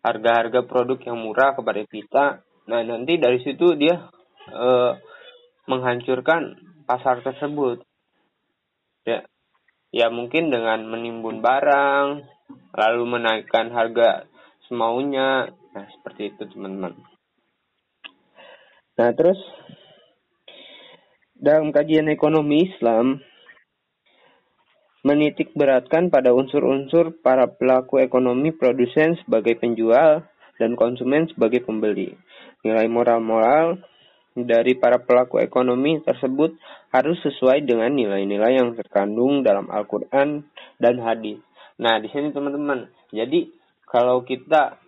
[0.07, 2.25] harga-harga produk yang murah kepada kita.
[2.67, 4.07] Nah, nanti dari situ dia
[4.51, 4.95] uh,
[5.67, 6.55] menghancurkan
[6.87, 7.83] pasar tersebut.
[9.03, 9.27] Ya.
[9.91, 12.27] Ya, mungkin dengan menimbun barang,
[12.75, 14.27] lalu menaikkan harga
[14.67, 15.51] semaunya.
[15.75, 16.95] Nah, seperti itu, teman-teman.
[18.97, 19.39] Nah, terus
[21.37, 23.21] dalam kajian ekonomi Islam
[25.05, 30.25] menitik beratkan pada unsur-unsur para pelaku ekonomi produsen sebagai penjual
[30.57, 32.17] dan konsumen sebagai pembeli.
[32.65, 33.81] Nilai moral-moral
[34.33, 36.57] dari para pelaku ekonomi tersebut
[36.93, 40.45] harus sesuai dengan nilai-nilai yang terkandung dalam Al-Quran
[40.77, 41.41] dan hadis.
[41.77, 43.49] Nah, di sini teman-teman, jadi
[43.85, 44.81] kalau kita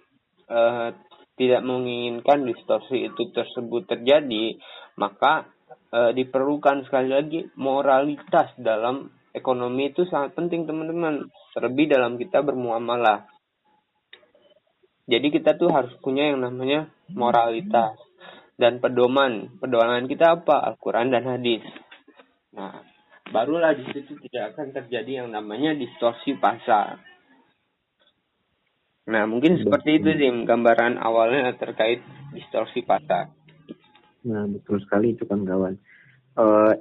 [0.49, 0.89] uh,
[1.39, 4.59] tidak menginginkan distorsi itu tersebut terjadi,
[4.99, 5.47] maka
[5.87, 11.29] e, diperlukan sekali lagi moralitas dalam ekonomi itu sangat penting teman-teman.
[11.53, 13.25] Terlebih dalam kita bermuamalah.
[15.09, 17.97] Jadi kita tuh harus punya yang namanya moralitas
[18.61, 19.57] dan pedoman.
[19.57, 20.69] Pedoman kita apa?
[20.69, 21.65] Al-Quran dan hadis.
[22.53, 22.85] Nah,
[23.33, 27.01] barulah di situ tidak akan terjadi yang namanya distorsi pasar.
[29.09, 33.33] Nah, mungkin seperti itu sih gambaran awalnya terkait distorsi pasar.
[34.29, 35.81] Nah, betul sekali itu kan kawan.
[36.37, 36.77] Uh,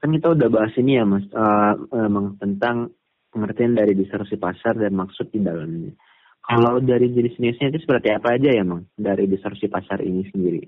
[0.00, 2.96] kan kita udah bahas ini ya mas, uh, emang tentang
[3.30, 5.92] pengertian dari distorsi pasar dan maksud di dalamnya.
[6.40, 10.64] Kalau dari jenis-jenisnya itu seperti apa aja ya mang dari distorsi pasar ini sendiri?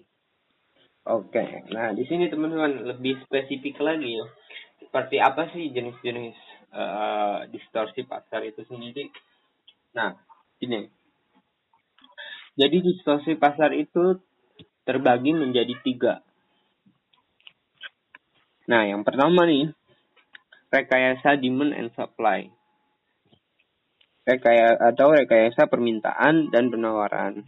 [1.03, 1.43] Oke,
[1.75, 4.27] nah di sini teman-teman lebih spesifik lagi ya.
[4.79, 6.37] Seperti apa sih jenis-jenis
[6.71, 9.11] uh, distorsi pasar itu sendiri?
[9.99, 10.15] Nah,
[10.63, 10.87] ini.
[12.55, 14.21] Jadi distorsi pasar itu
[14.87, 16.23] terbagi menjadi tiga.
[18.71, 19.75] Nah, yang pertama nih,
[20.71, 22.47] rekayasa demand and supply.
[24.23, 27.43] Rekayasa atau rekayasa permintaan dan penawaran.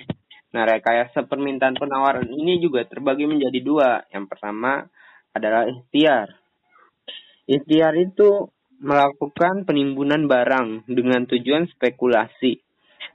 [0.51, 3.91] Nah, rekayasa permintaan penawaran ini juga terbagi menjadi dua.
[4.11, 4.87] Yang pertama
[5.31, 6.35] adalah ikhtiar.
[7.47, 8.51] Ikhtiar itu
[8.83, 12.59] melakukan penimbunan barang dengan tujuan spekulasi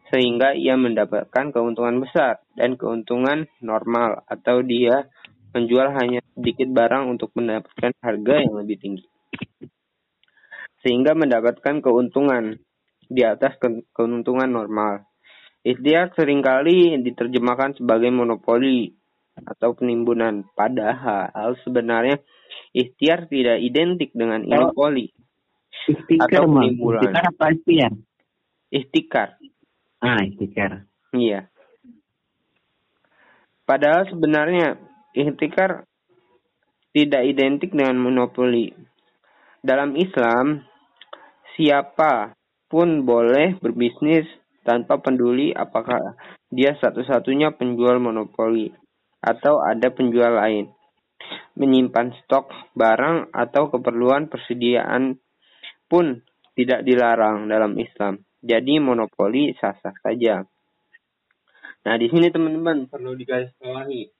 [0.10, 5.06] sehingga ia mendapatkan keuntungan besar dan keuntungan normal atau dia
[5.54, 9.06] menjual hanya sedikit barang untuk mendapatkan harga yang lebih tinggi.
[10.86, 12.56] Sehingga mendapatkan keuntungan
[13.10, 15.04] di atas ke keuntungan normal.
[15.66, 18.96] Ikhtiar sering kali diterjemahkan sebagai monopoli
[19.36, 20.48] atau penimbunan.
[20.56, 22.24] Padahal sebenarnya
[22.72, 25.12] ikhtiar tidak identik dengan monopoli.
[26.16, 27.04] Atau penimbunan.
[27.04, 27.94] Ikhtikar apa ikhtiar?
[28.70, 29.30] Ikhtikar.
[30.00, 30.72] Ah, ikhtikar.
[31.12, 31.52] Iya.
[33.68, 34.89] Padahal sebenarnya
[35.20, 35.84] ikhtikar
[36.96, 38.72] tidak identik dengan monopoli.
[39.60, 40.64] Dalam Islam,
[41.54, 42.34] siapa
[42.72, 44.26] pun boleh berbisnis
[44.64, 46.16] tanpa peduli apakah
[46.48, 48.72] dia satu-satunya penjual monopoli
[49.20, 50.72] atau ada penjual lain.
[51.60, 55.20] Menyimpan stok barang atau keperluan persediaan
[55.92, 56.24] pun
[56.56, 58.24] tidak dilarang dalam Islam.
[58.40, 60.40] Jadi monopoli sah-sah saja.
[61.84, 64.19] Nah, di sini teman-teman perlu digarisbawahi.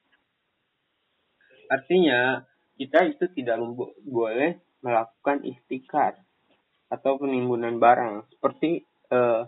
[1.70, 2.44] Artinya,
[2.76, 3.62] kita itu tidak
[4.04, 6.18] boleh melakukan ikhtikar
[6.90, 8.82] atau penimbunan barang seperti
[9.14, 9.46] uh,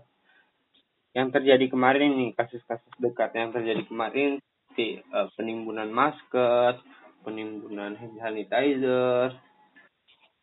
[1.17, 6.79] yang terjadi kemarin nih kasus-kasus dekat yang terjadi kemarin seperti uh, penimbunan masker,
[7.25, 9.35] penimbunan hand sanitizer,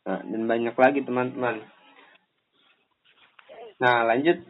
[0.05, 1.65] nah, dan banyak lagi teman-teman.
[3.79, 4.43] Nah, lanjut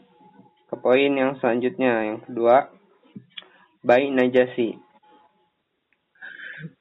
[0.68, 2.72] ke poin yang selanjutnya, yang kedua,
[3.84, 4.80] bayi najasi.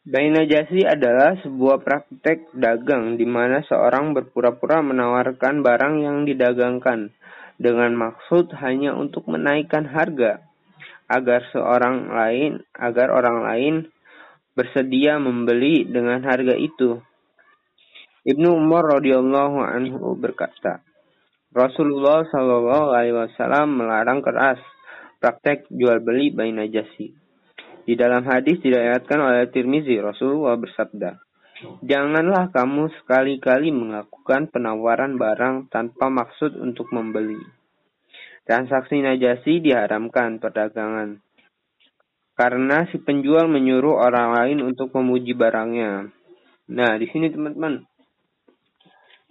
[0.07, 7.11] Bayi najasi adalah sebuah praktek dagang di mana seorang berpura-pura menawarkan barang yang didagangkan
[7.59, 10.39] dengan maksud hanya untuk menaikkan harga
[11.11, 13.75] agar seorang lain agar orang lain
[14.55, 17.03] bersedia membeli dengan harga itu.
[18.23, 20.87] Ibnu Umar radhiyallahu anhu berkata,
[21.51, 24.63] Rasulullah Shallallahu alaihi wasallam melarang keras
[25.19, 27.26] praktek jual beli bayi najasi.
[27.87, 31.23] Di dalam hadis diriwayatkan oleh Tirmizi, Rasulullah bersabda,
[31.81, 37.39] Janganlah kamu sekali-kali melakukan penawaran barang tanpa maksud untuk membeli.
[38.45, 41.17] Transaksi najasi diharamkan perdagangan.
[42.37, 46.13] Karena si penjual menyuruh orang lain untuk memuji barangnya.
[46.69, 47.81] Nah, di sini teman-teman,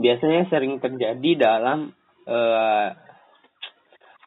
[0.01, 1.95] biasanya sering terjadi dalam
[2.27, 2.89] uh,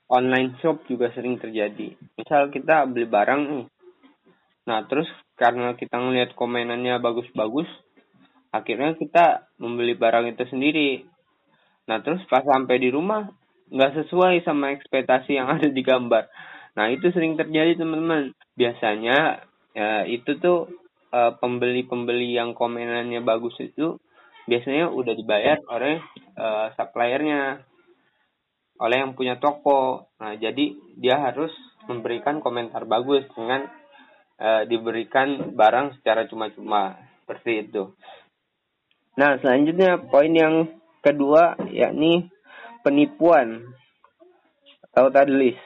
[0.08, 2.00] online shop juga sering terjadi.
[2.16, 3.66] Misal kita beli barang nih,
[4.70, 7.66] nah terus karena kita ngelihat komenannya bagus-bagus,
[8.54, 11.10] akhirnya kita membeli barang itu sendiri.
[11.90, 13.26] Nah terus pas sampai di rumah
[13.74, 16.30] nggak sesuai sama ekspektasi yang ada di gambar.
[16.78, 18.38] Nah itu sering terjadi teman-teman.
[18.54, 19.42] Biasanya
[19.74, 20.70] ya, itu tuh
[21.10, 23.98] uh, pembeli-pembeli yang komenannya bagus itu
[24.46, 26.02] biasanya udah dibayar oleh
[26.38, 27.66] uh, suppliernya
[28.80, 30.08] oleh yang punya toko.
[30.24, 31.52] Nah, jadi dia harus
[31.86, 33.68] memberikan komentar bagus dengan
[34.40, 37.94] uh, diberikan barang secara cuma-cuma seperti itu.
[39.20, 40.72] Nah, selanjutnya poin yang
[41.04, 42.32] kedua yakni
[42.82, 43.70] penipuan
[44.90, 45.60] atau tadlis.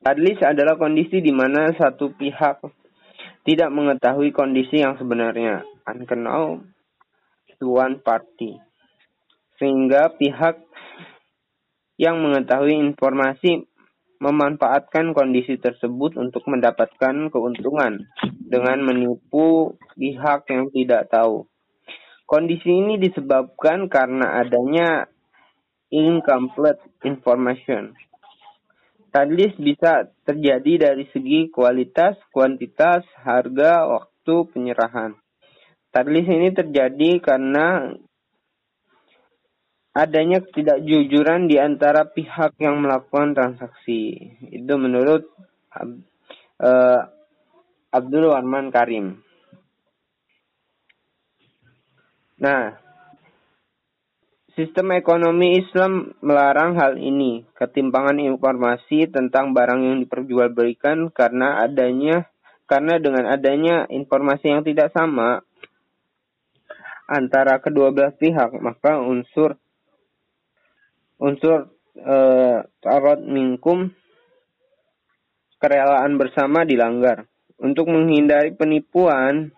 [0.00, 2.64] Tadlis adalah kondisi di mana satu pihak
[3.44, 5.64] tidak mengetahui kondisi yang sebenarnya,
[7.60, 8.56] to one party.
[9.60, 10.56] Sehingga pihak
[12.00, 13.68] yang mengetahui informasi
[14.20, 18.04] memanfaatkan kondisi tersebut untuk mendapatkan keuntungan
[18.44, 21.48] dengan menipu pihak yang tidak tahu.
[22.28, 25.08] Kondisi ini disebabkan karena adanya
[25.90, 27.96] incomplete information.
[29.10, 35.18] Tadlis bisa terjadi dari segi kualitas, kuantitas, harga, waktu penyerahan.
[35.90, 37.90] Tadlis ini terjadi karena
[39.90, 44.32] adanya ketidakjujuran di antara pihak yang melakukan transaksi.
[44.50, 45.26] Itu menurut
[45.74, 47.00] uh,
[47.90, 49.18] Abdul Warman Karim.
[52.40, 52.72] Nah,
[54.56, 62.30] sistem ekonomi Islam melarang hal ini, ketimpangan informasi tentang barang yang diperjualbelikan karena adanya
[62.64, 65.42] karena dengan adanya informasi yang tidak sama
[67.10, 69.58] antara kedua belah pihak, maka unsur
[71.20, 73.92] unsur eh, tarot minkum
[75.60, 77.28] kerelaan bersama dilanggar.
[77.60, 79.52] Untuk menghindari penipuan,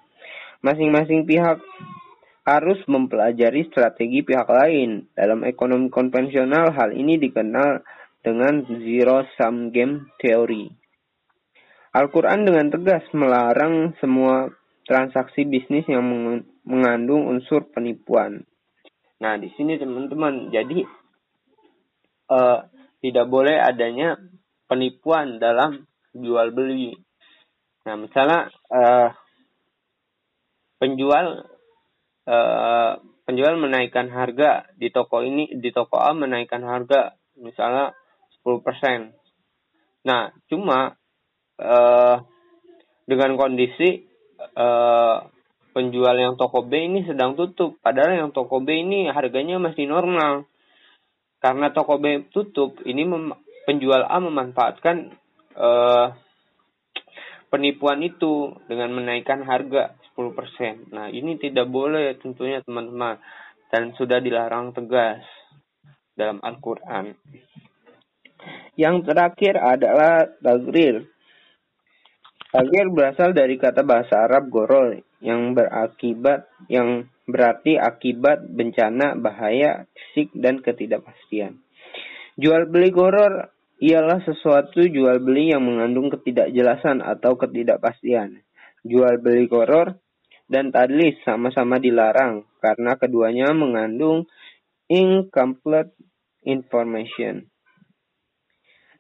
[0.58, 1.62] masing-masing pihak
[2.42, 5.06] harus mempelajari strategi pihak lain.
[5.14, 7.86] Dalam ekonomi konvensional, hal ini dikenal
[8.26, 10.66] dengan zero sum game theory.
[11.94, 14.50] Al-Quran dengan tegas melarang semua
[14.82, 16.02] transaksi bisnis yang
[16.66, 18.42] mengandung unsur penipuan.
[19.22, 20.82] Nah, di sini teman-teman, jadi
[22.32, 22.58] uh,
[23.04, 24.16] tidak boleh adanya
[24.64, 25.84] penipuan dalam
[26.16, 26.96] jual beli.
[27.84, 29.08] Nah, misalnya uh,
[30.80, 31.44] penjual
[32.24, 32.92] uh,
[33.28, 37.92] penjual menaikkan harga di toko ini di toko A menaikkan harga misalnya
[38.42, 39.12] 10%.
[40.02, 40.98] Nah, cuma
[41.62, 42.16] uh,
[43.06, 44.06] dengan kondisi
[44.58, 45.26] uh,
[45.72, 50.46] penjual yang toko B ini sedang tutup, padahal yang toko B ini harganya masih normal.
[51.42, 53.02] Karena toko B tutup, ini
[53.66, 55.10] penjual A memanfaatkan
[55.58, 56.14] uh,
[57.50, 60.94] penipuan itu dengan menaikkan harga 10%.
[60.94, 63.18] Nah, ini tidak boleh tentunya teman-teman
[63.74, 65.26] dan sudah dilarang tegas
[66.14, 67.12] dalam Al-Qur'an.
[68.78, 71.10] Yang terakhir adalah tagrir.
[72.52, 80.34] Tagrir berasal dari kata bahasa Arab gorol yang berakibat yang berarti akibat bencana, bahaya, fisik,
[80.34, 81.62] dan ketidakpastian.
[82.34, 83.52] Jual beli goror
[83.82, 88.40] ialah sesuatu jual beli yang mengandung ketidakjelasan atau ketidakpastian.
[88.82, 89.98] Jual beli goror
[90.50, 94.26] dan tadlis sama-sama dilarang karena keduanya mengandung
[94.90, 95.94] incomplete
[96.44, 97.46] information.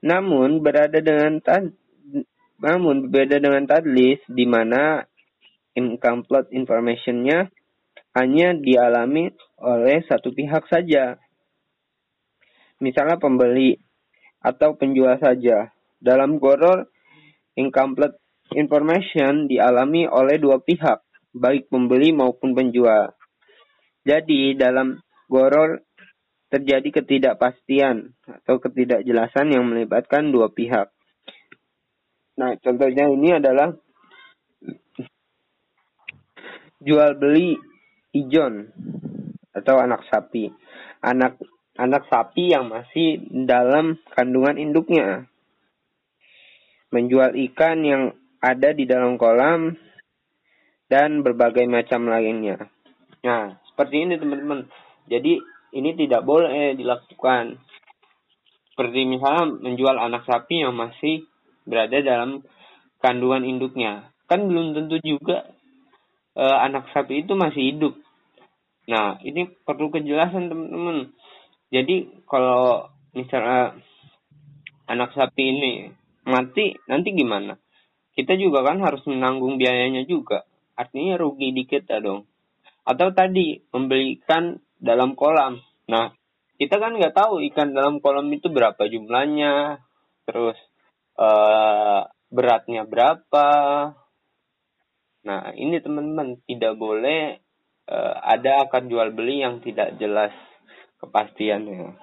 [0.02, 1.74] Namun berada dengan tad,
[2.58, 5.02] namun berbeda dengan tadlis di mana
[5.78, 7.50] incomplete informationnya
[8.12, 11.16] hanya dialami oleh satu pihak saja.
[12.82, 13.78] Misalnya pembeli
[14.42, 15.70] atau penjual saja.
[16.02, 16.90] Dalam goror,
[17.54, 18.18] incomplete
[18.58, 21.00] information dialami oleh dua pihak,
[21.32, 23.14] baik pembeli maupun penjual.
[24.02, 24.98] Jadi dalam
[25.30, 25.78] goror
[26.50, 30.92] terjadi ketidakpastian atau ketidakjelasan yang melibatkan dua pihak.
[32.36, 33.72] Nah, contohnya ini adalah
[36.82, 37.56] jual beli
[38.12, 38.70] ijon
[39.52, 40.52] atau anak sapi.
[41.02, 41.36] Anak
[41.76, 45.26] anak sapi yang masih dalam kandungan induknya.
[46.92, 48.02] Menjual ikan yang
[48.42, 49.76] ada di dalam kolam
[50.92, 52.68] dan berbagai macam lainnya.
[53.24, 54.68] Nah, seperti ini teman-teman.
[55.08, 55.40] Jadi
[55.72, 57.56] ini tidak boleh dilakukan.
[58.72, 61.24] Seperti misalnya menjual anak sapi yang masih
[61.64, 62.44] berada dalam
[63.00, 64.12] kandungan induknya.
[64.28, 65.48] Kan belum tentu juga
[66.36, 67.94] e, anak sapi itu masih hidup.
[68.90, 71.14] Nah, ini perlu kejelasan teman-teman.
[71.70, 73.78] Jadi kalau misalnya
[74.90, 75.72] anak sapi ini
[76.26, 77.54] mati, nanti gimana?
[78.12, 80.44] Kita juga kan harus menanggung biayanya juga.
[80.74, 82.28] Artinya rugi dikit ya dong.
[82.82, 85.62] Atau tadi membelikan dalam kolam.
[85.86, 86.10] Nah,
[86.58, 89.82] kita kan nggak tahu ikan dalam kolam itu berapa jumlahnya,
[90.26, 90.58] terus
[91.18, 93.48] uh, beratnya berapa.
[95.22, 97.41] Nah, ini teman-teman tidak boleh
[97.88, 100.34] uh, ada akan jual beli yang tidak jelas
[101.02, 101.96] kepastiannya.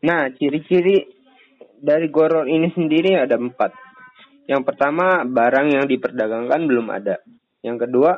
[0.00, 1.04] Nah, ciri-ciri
[1.80, 3.72] dari goror ini sendiri ada empat.
[4.48, 7.22] Yang pertama, barang yang diperdagangkan belum ada.
[7.60, 8.12] Yang kedua,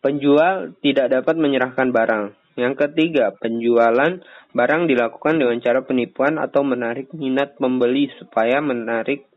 [0.00, 2.24] penjual tidak dapat menyerahkan barang.
[2.56, 4.24] Yang ketiga, penjualan
[4.56, 9.28] barang dilakukan dengan cara penipuan atau menarik minat pembeli supaya menarik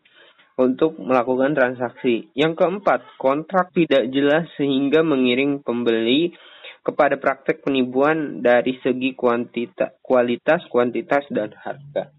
[0.60, 2.28] untuk melakukan transaksi.
[2.36, 6.36] Yang keempat, kontrak tidak jelas sehingga mengiring pembeli
[6.84, 12.12] kepada praktek penipuan dari segi kuantita, kualitas, kuantitas, dan harga.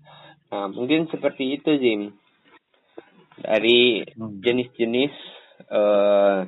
[0.48, 2.16] Nah, mungkin seperti itu, Jim
[3.40, 4.44] dari hmm.
[4.44, 5.14] jenis-jenis
[5.72, 6.44] uh,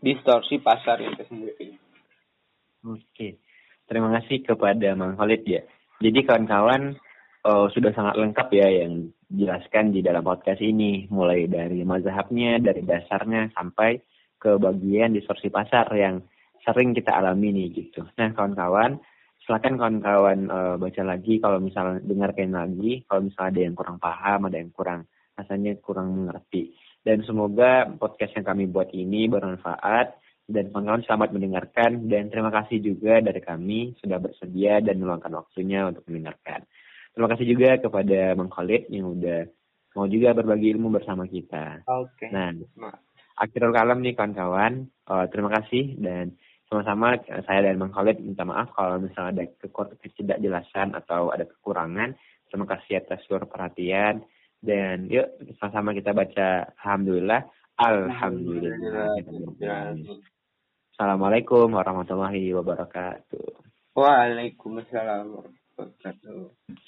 [0.00, 1.76] distorsi pasar itu sendiri.
[2.88, 3.36] Oke,
[3.84, 5.62] terima kasih kepada Mang Khalid ya.
[6.00, 6.96] Jadi kawan-kawan
[7.44, 12.82] uh, sudah sangat lengkap ya yang dijelaskan di dalam podcast ini, mulai dari mazhabnya, dari
[12.82, 14.02] dasarnya sampai
[14.42, 16.18] ke bagian distorsi pasar yang
[16.66, 18.02] sering kita alami nih gitu.
[18.18, 18.98] Nah kawan-kawan,
[19.46, 24.40] silakan kawan-kawan uh, baca lagi kalau misalnya dengarkan lagi, kalau misalnya ada yang kurang paham,
[24.50, 25.00] ada yang kurang
[25.38, 26.74] rasanya kurang mengerti.
[27.00, 30.20] Dan semoga podcast yang kami buat ini bermanfaat
[30.50, 35.86] dan kawan-kawan selamat mendengarkan dan terima kasih juga dari kami sudah bersedia dan meluangkan waktunya
[35.86, 36.66] untuk mendengarkan.
[37.10, 39.50] Terima kasih juga kepada Bang Khalid yang udah
[39.98, 41.82] mau juga berbagi ilmu bersama kita.
[41.86, 42.26] Oke.
[42.26, 42.30] Okay.
[42.30, 42.54] Nah,
[43.34, 44.86] akhirul kalam nih kawan-kawan.
[45.08, 46.38] Uh, terima kasih dan
[46.70, 49.44] sama-sama saya dan Bang Khalid minta maaf kalau misalnya ada
[50.06, 52.14] ketidakjelasan atau ada kekurangan.
[52.46, 54.22] Terima kasih atas seluruh perhatian.
[54.60, 55.26] Dan yuk
[55.58, 57.48] sama-sama kita baca Alhamdulillah.
[57.80, 59.16] Alhamdulillah.
[60.92, 63.56] Assalamualaikum warahmatullahi wabarakatuh.
[63.96, 66.86] Waalaikumsalam warahmatullahi wabarakatuh.